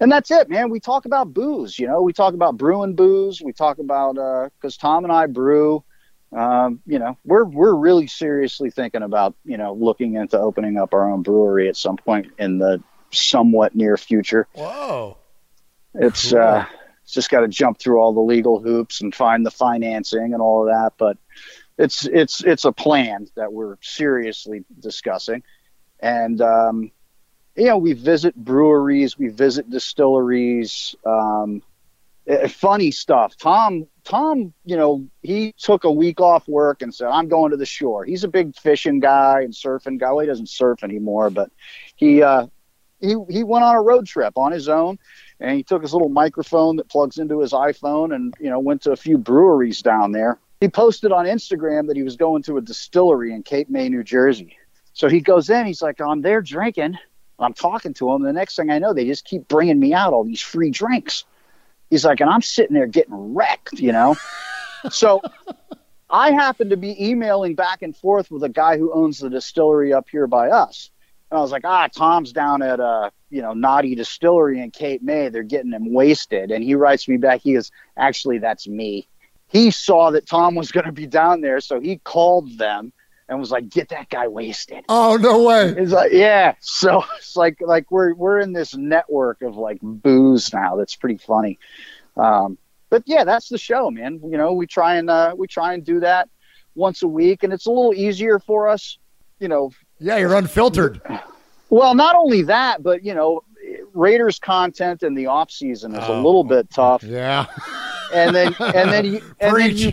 [0.00, 0.70] and that's it, man.
[0.70, 1.78] We talk about booze.
[1.78, 3.40] You know, we talk about brewing booze.
[3.42, 5.84] We talk about because uh, Tom and I brew.
[6.32, 10.94] Um, you know, we're we're really seriously thinking about you know looking into opening up
[10.94, 14.48] our own brewery at some point in the somewhat near future.
[14.54, 15.18] Whoa!
[15.94, 16.40] It's cool.
[16.40, 16.64] uh,
[17.02, 20.40] it's just got to jump through all the legal hoops and find the financing and
[20.40, 21.18] all of that, but
[21.78, 25.42] it's it's it's a plan that we're seriously discussing,
[26.00, 26.90] and um,
[27.56, 30.94] you know we visit breweries, we visit distilleries.
[31.04, 31.62] Um,
[32.26, 33.36] eh, funny stuff.
[33.36, 37.56] Tom Tom, you know, he took a week off work and said, "I'm going to
[37.56, 40.10] the shore." He's a big fishing guy and surfing guy.
[40.10, 41.50] Well, he doesn't surf anymore, but
[41.96, 42.46] he uh,
[43.00, 44.98] he he went on a road trip on his own,
[45.38, 48.82] and he took his little microphone that plugs into his iPhone, and you know, went
[48.82, 52.56] to a few breweries down there he posted on Instagram that he was going to
[52.56, 54.56] a distillery in Cape May, New Jersey.
[54.92, 56.98] So he goes in, he's like, I'm there drinking.
[57.36, 58.22] I'm talking to him.
[58.22, 61.24] The next thing I know, they just keep bringing me out all these free drinks.
[61.92, 64.16] He's like, and I'm sitting there getting wrecked, you know?
[64.90, 65.20] so
[66.10, 69.92] I happen to be emailing back and forth with a guy who owns the distillery
[69.92, 70.90] up here by us.
[71.30, 75.02] And I was like, ah, Tom's down at, uh, you know, Naughty Distillery in Cape
[75.02, 75.28] May.
[75.28, 76.50] They're getting him wasted.
[76.50, 77.42] And he writes me back.
[77.42, 79.06] He goes, actually, that's me
[79.52, 82.92] he saw that Tom was going to be down there, so he called them
[83.28, 85.74] and was like, "Get that guy wasted." Oh no way!
[85.78, 90.52] He's like, "Yeah." So it's like like we're we're in this network of like booze
[90.52, 90.76] now.
[90.76, 91.58] That's pretty funny.
[92.16, 92.58] Um,
[92.90, 94.20] but yeah, that's the show, man.
[94.22, 96.28] You know, we try and uh, we try and do that
[96.74, 98.98] once a week, and it's a little easier for us.
[99.38, 99.70] You know.
[99.98, 101.00] Yeah, you're unfiltered.
[101.70, 103.44] Well, not only that, but you know,
[103.94, 107.02] Raiders content in the off season is oh, a little bit tough.
[107.02, 107.46] Yeah.
[108.12, 109.92] and then and then you and then you,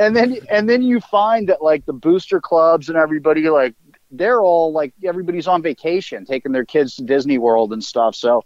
[0.00, 3.74] and then and then you find that like the booster clubs and everybody like
[4.12, 8.14] they're all like everybody's on vacation taking their kids to Disney World and stuff.
[8.14, 8.44] So,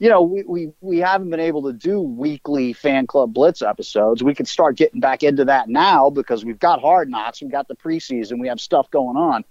[0.00, 4.24] you know, we, we, we haven't been able to do weekly fan club blitz episodes.
[4.24, 7.68] We could start getting back into that now because we've got hard knocks, we've got
[7.68, 9.44] the preseason, we have stuff going on.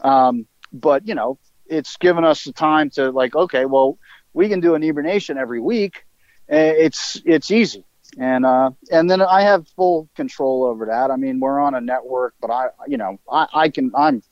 [0.00, 3.98] Um, but you know, it's given us the time to like, okay, well,
[4.32, 6.06] we can do an hibernation every week.
[6.48, 7.84] It's it's easy
[8.18, 11.10] and uh, and then I have full control over that.
[11.10, 14.22] I mean, we're on a network, but I, you know, I, I can, I'm,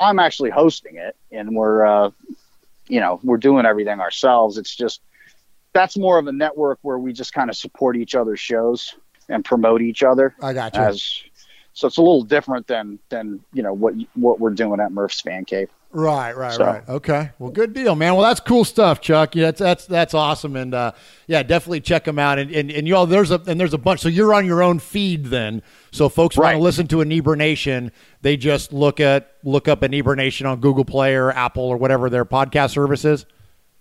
[0.00, 2.10] I'm actually hosting it, and we're, uh,
[2.86, 4.56] you know, we're doing everything ourselves.
[4.56, 5.02] It's just
[5.72, 8.94] that's more of a network where we just kind of support each other's shows
[9.28, 10.34] and promote each other.
[10.40, 10.80] I got you.
[10.80, 11.22] As
[11.74, 15.20] so, it's a little different than than you know what what we're doing at Murph's
[15.20, 15.68] Fan Cave.
[15.90, 16.64] Right, right, so.
[16.64, 16.86] right.
[16.86, 17.30] Okay.
[17.38, 18.14] Well, good deal, man.
[18.14, 19.34] Well, that's cool stuff, Chuck.
[19.34, 20.92] Yeah, that's that's that's awesome, and uh,
[21.26, 22.38] yeah, definitely check them out.
[22.38, 24.00] And and, and you all there's a and there's a bunch.
[24.00, 25.62] So you're on your own feed then.
[25.90, 26.48] So folks right.
[26.52, 30.84] want to listen to Nation, they just look at look up Aneber Nation on Google
[30.84, 33.24] Play or Apple or whatever their podcast service is.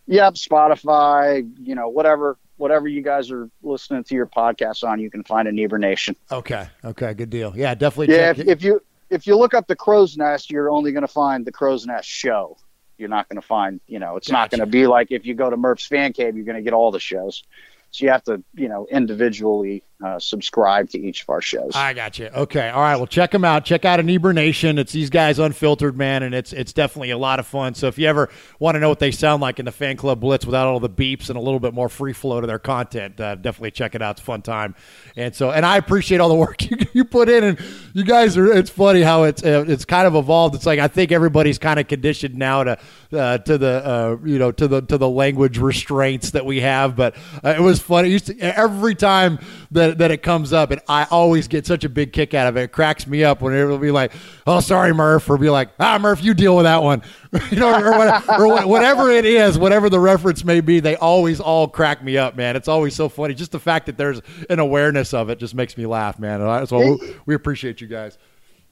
[0.06, 1.50] Yep, Spotify.
[1.60, 5.48] You know, whatever whatever you guys are listening to your podcast on, you can find
[5.48, 6.16] Aneber Nation.
[6.32, 6.68] Okay.
[6.86, 7.14] Okay.
[7.14, 7.54] Good deal.
[7.56, 8.16] Yeah, definitely.
[8.16, 11.08] Yeah, if, if you if you look up the crow's nest, you're only going to
[11.08, 12.58] find the crow's nest show.
[12.98, 14.34] You're not going to find, you know, it's gotcha.
[14.34, 16.64] not going to be like if you go to Murph's Fan Cave, you're going to
[16.64, 17.44] get all the shows.
[17.92, 21.72] So you have to, you know, individually uh, subscribe to each of our shows.
[21.74, 22.28] I got you.
[22.28, 22.70] Okay.
[22.70, 22.98] All right.
[22.98, 23.66] Well, check them out.
[23.66, 24.78] Check out Nation.
[24.78, 27.74] It's these guys unfiltered, man, and it's it's definitely a lot of fun.
[27.74, 28.30] So if you ever
[28.60, 30.90] want to know what they sound like in the fan club blitz without all the
[30.90, 34.02] beeps and a little bit more free flow to their content, uh, definitely check it
[34.04, 34.18] out.
[34.18, 34.76] It's fun time.
[35.16, 37.44] And so, and I appreciate all the work you, you put in.
[37.44, 37.60] And
[37.94, 38.52] you guys are.
[38.52, 40.54] It's funny how it's uh, it's kind of evolved.
[40.54, 42.78] It's like I think everybody's kind of conditioned now to
[43.14, 46.96] uh, to the uh, you know to the to the language restraints that we have.
[46.96, 48.20] But it was funny.
[48.20, 49.40] To, every time
[49.72, 52.58] that that it comes up, and I always get such a big kick out of
[52.58, 52.64] it.
[52.64, 54.12] It cracks me up when it'll be like,
[54.46, 57.02] "Oh, sorry, Murph," or be like, "Ah, Murph, you deal with that one,"
[57.52, 60.80] you know, or, or, or, whatever it is, whatever the reference may be.
[60.80, 62.56] They always all crack me up, man.
[62.56, 63.34] It's always so funny.
[63.34, 66.68] Just the fact that there's an awareness of it just makes me laugh, man.
[66.68, 68.18] So we, we appreciate you guys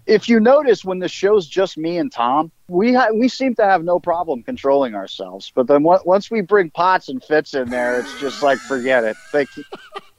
[0.05, 3.65] if you notice when the show's just me and Tom, we ha- we seem to
[3.65, 5.51] have no problem controlling ourselves.
[5.53, 9.03] But then w- once we bring Pots and Fitz in there, it's just like forget
[9.03, 9.15] it.
[9.33, 9.45] They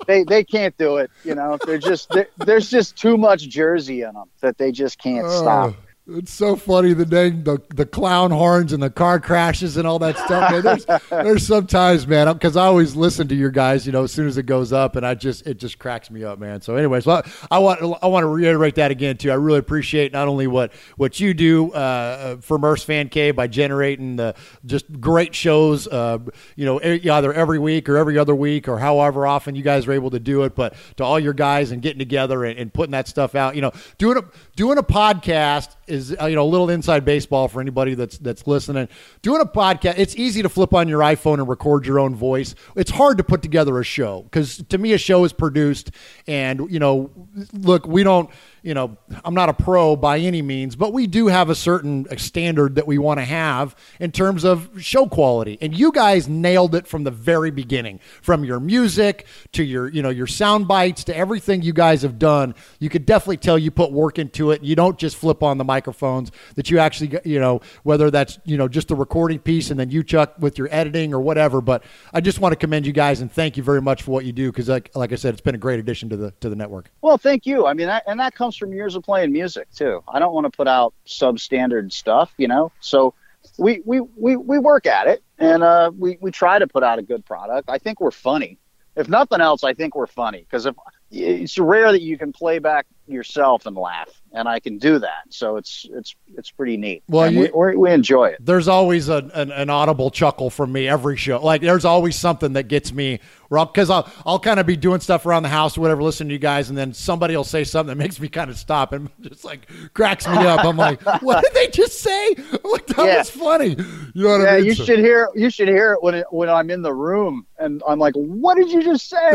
[0.06, 1.10] they they can't do it.
[1.24, 4.98] You know, they're just they're, there's just too much Jersey in them that they just
[4.98, 5.40] can't oh.
[5.40, 5.74] stop.
[6.08, 9.98] It's so funny the dang the the clown horns and the car crashes and all
[9.98, 10.52] that stuff.
[10.52, 13.86] Man, there's there's sometimes, man, because I always listen to your guys.
[13.86, 16.22] You know, as soon as it goes up, and I just it just cracks me
[16.22, 16.60] up, man.
[16.60, 19.32] So, anyways, well, I want I want to reiterate that again too.
[19.32, 23.48] I really appreciate not only what what you do uh, for Murph's Fan Cave by
[23.48, 25.88] generating the just great shows.
[25.88, 26.18] Uh,
[26.54, 29.92] you know, either every week or every other week or however often you guys are
[29.92, 32.92] able to do it, but to all your guys and getting together and, and putting
[32.92, 33.56] that stuff out.
[33.56, 37.48] You know, doing a doing a podcast is uh, you know a little inside baseball
[37.48, 38.88] for anybody that's that's listening.
[39.22, 42.54] Doing a podcast, it's easy to flip on your iPhone and record your own voice.
[42.74, 45.90] It's hard to put together a show because to me a show is produced,
[46.26, 47.10] and you know,
[47.52, 48.30] look, we don't
[48.66, 52.04] you know, I'm not a pro by any means, but we do have a certain
[52.18, 55.56] standard that we want to have in terms of show quality.
[55.60, 60.02] And you guys nailed it from the very beginning, from your music to your, you
[60.02, 62.56] know, your sound bites to everything you guys have done.
[62.80, 64.64] You could definitely tell you put work into it.
[64.64, 68.56] You don't just flip on the microphones that you actually, you know, whether that's, you
[68.56, 71.60] know, just the recording piece and then you chuck with your editing or whatever.
[71.60, 74.24] But I just want to commend you guys and thank you very much for what
[74.24, 74.50] you do.
[74.50, 76.90] Cause like, like I said, it's been a great addition to the, to the network.
[77.00, 77.64] Well, thank you.
[77.64, 80.02] I mean, that, and that comes comes from years of playing music too.
[80.08, 82.72] I don't want to put out substandard stuff, you know.
[82.80, 83.14] So
[83.58, 86.98] we we we, we work at it and uh, we we try to put out
[86.98, 87.68] a good product.
[87.68, 88.58] I think we're funny.
[88.96, 90.74] If nothing else, I think we're funny because if
[91.10, 95.24] it's rare that you can play back yourself and laugh and I can do that.
[95.30, 97.02] So it's it's it's pretty neat.
[97.08, 98.44] Well, you, we, we, enjoy it.
[98.44, 101.42] There's always a, an, an audible chuckle from me every show.
[101.42, 105.24] Like there's always something that gets me because I'll I'll kind of be doing stuff
[105.24, 107.96] around the house or whatever, listening to you guys, and then somebody will say something
[107.96, 110.64] that makes me kind of stop and just like cracks me up.
[110.64, 112.34] I'm like, what did they just say?
[112.62, 113.18] Like that yeah.
[113.18, 113.70] was funny.
[113.70, 114.66] You know what yeah, I mean?
[114.66, 117.46] you so, should hear you should hear it when it, when I'm in the room
[117.58, 119.30] and I'm like, what did you just say?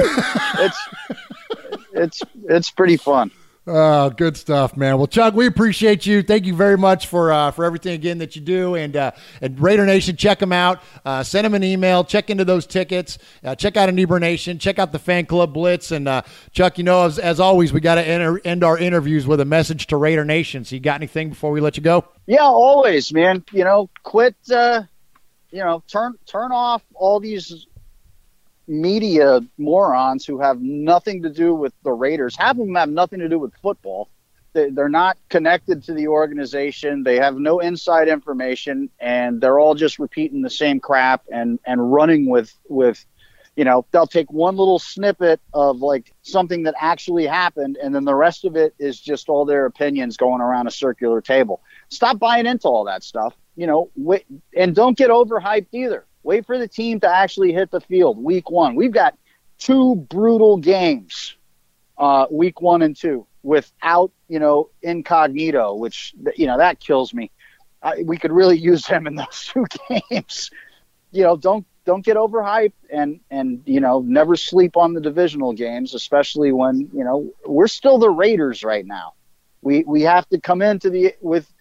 [0.59, 0.89] it's
[1.93, 3.31] it's it's pretty fun.
[3.68, 4.97] Oh, good stuff, man.
[4.97, 6.24] Well, Chuck, we appreciate you.
[6.24, 8.74] Thank you very much for uh, for everything again that you do.
[8.74, 10.82] And uh, and Raider Nation, check them out.
[11.05, 12.03] Uh, send them an email.
[12.03, 13.20] Check into those tickets.
[13.43, 14.22] Uh, check out Inebriation.
[14.22, 14.59] Nation.
[14.59, 15.91] Check out the Fan Club Blitz.
[15.91, 19.28] And uh, Chuck, you know, as, as always, we got to enter, end our interviews
[19.28, 20.64] with a message to Raider Nation.
[20.64, 22.05] So, you got anything before we let you go?
[22.26, 23.43] Yeah, always, man.
[23.51, 24.36] You know, quit.
[24.49, 24.84] Uh,
[25.51, 27.68] you know, turn turn off all these
[28.72, 32.38] media morons who have nothing to do with the Raiders.
[32.38, 34.09] Half of them have nothing to do with football.
[34.53, 37.03] They're not connected to the organization.
[37.03, 41.91] They have no inside information, and they're all just repeating the same crap and and
[41.91, 43.05] running with with,
[43.55, 48.05] you know, they'll take one little snippet of like something that actually happened, and then
[48.05, 51.61] the rest of it is just all their opinions going around a circular table.
[51.89, 53.89] Stop buying into all that stuff, you know,
[54.55, 58.49] and don't get overhyped either Wait for the team to actually hit the field week
[58.49, 58.76] one.
[58.76, 59.17] We've got
[59.57, 61.36] two brutal games,
[61.97, 67.32] uh, week one and two, without, you know, Incognito, which, you know, that kills me.
[67.82, 70.51] I, we could really use him in those two games.
[71.11, 75.53] You know, don't don't get overhyped and and you know never sleep on the divisional
[75.53, 79.13] games, especially when you know we're still the Raiders right now.
[79.61, 81.51] We we have to come into the with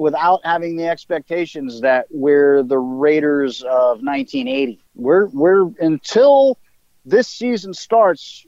[0.00, 4.80] without having the expectations that we're the Raiders of 1980.
[4.94, 6.56] We're we're until
[7.04, 8.46] this season starts,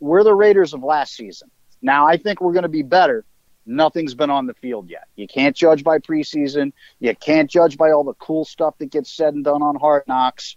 [0.00, 1.50] we're the Raiders of last season.
[1.82, 3.26] Now I think we're going to be better.
[3.66, 5.06] Nothing's been on the field yet.
[5.14, 6.72] You can't judge by preseason.
[7.00, 10.04] You can't judge by all the cool stuff that gets said and done on Hard
[10.08, 10.56] Knocks.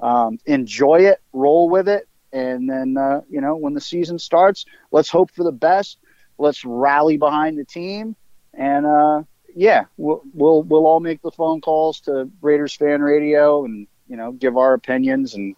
[0.00, 4.64] Um, enjoy it, roll with it, and then uh, you know when the season starts,
[4.90, 5.98] let's hope for the best.
[6.38, 8.16] Let's rally behind the team,
[8.54, 9.22] and uh,
[9.54, 14.16] yeah, we'll, we'll we'll all make the phone calls to Raiders fan radio and you
[14.16, 15.54] know give our opinions and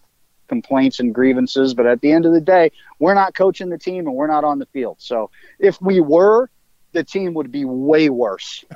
[0.49, 1.75] complaints and grievances.
[1.75, 4.45] But at the end of the day, we're not coaching the team and we're not
[4.45, 4.97] on the field.
[5.01, 6.51] So if we were,
[6.93, 8.65] the team would be way worse.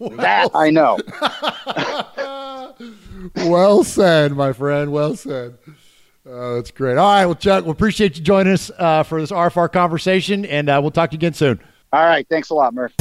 [0.00, 0.98] that I know.
[3.48, 4.92] well said, my friend.
[4.92, 5.58] Well said.
[6.24, 6.96] Uh, that's great.
[6.98, 7.26] All right.
[7.26, 10.92] Well, Chuck, we appreciate you joining us uh, for this RFR conversation, and uh, we'll
[10.92, 11.60] talk to you again soon.
[11.92, 12.26] All right.
[12.28, 12.92] Thanks a lot, Murph.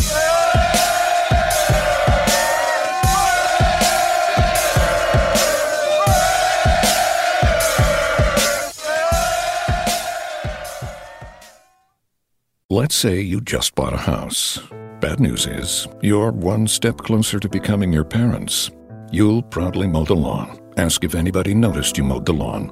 [12.72, 14.60] Let's say you just bought a house.
[15.02, 18.72] Bad news is, you're one step closer to becoming your parents.
[19.12, 20.58] You'll proudly mow the lawn.
[20.78, 22.72] Ask if anybody noticed you mowed the lawn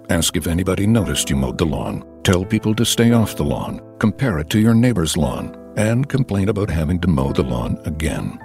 [0.11, 2.03] Ask if anybody noticed you mowed the lawn.
[2.23, 3.79] Tell people to stay off the lawn.
[3.97, 5.55] Compare it to your neighbor's lawn.
[5.77, 8.37] And complain about having to mow the lawn again.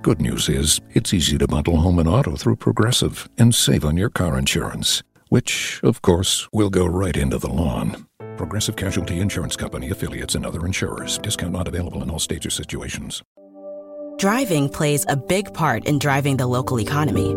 [0.00, 3.98] Good news is, it's easy to bundle home and auto through Progressive and save on
[3.98, 8.06] your car insurance, which, of course, will go right into the lawn.
[8.38, 11.18] Progressive Casualty Insurance Company affiliates and other insurers.
[11.18, 13.22] Discount not available in all states or situations.
[14.16, 17.36] Driving plays a big part in driving the local economy.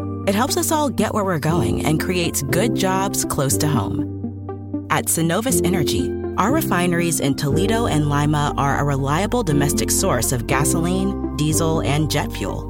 [0.27, 4.87] It helps us all get where we're going and creates good jobs close to home.
[4.91, 10.45] At Cenovus Energy, our refineries in Toledo and Lima are a reliable domestic source of
[10.45, 12.67] gasoline, diesel, and jet fuel.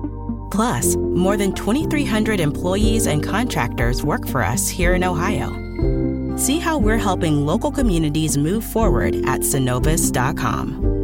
[0.51, 5.49] Plus, more than 2,300 employees and contractors work for us here in Ohio.
[6.37, 11.00] See how we're helping local communities move forward at cenovus.com.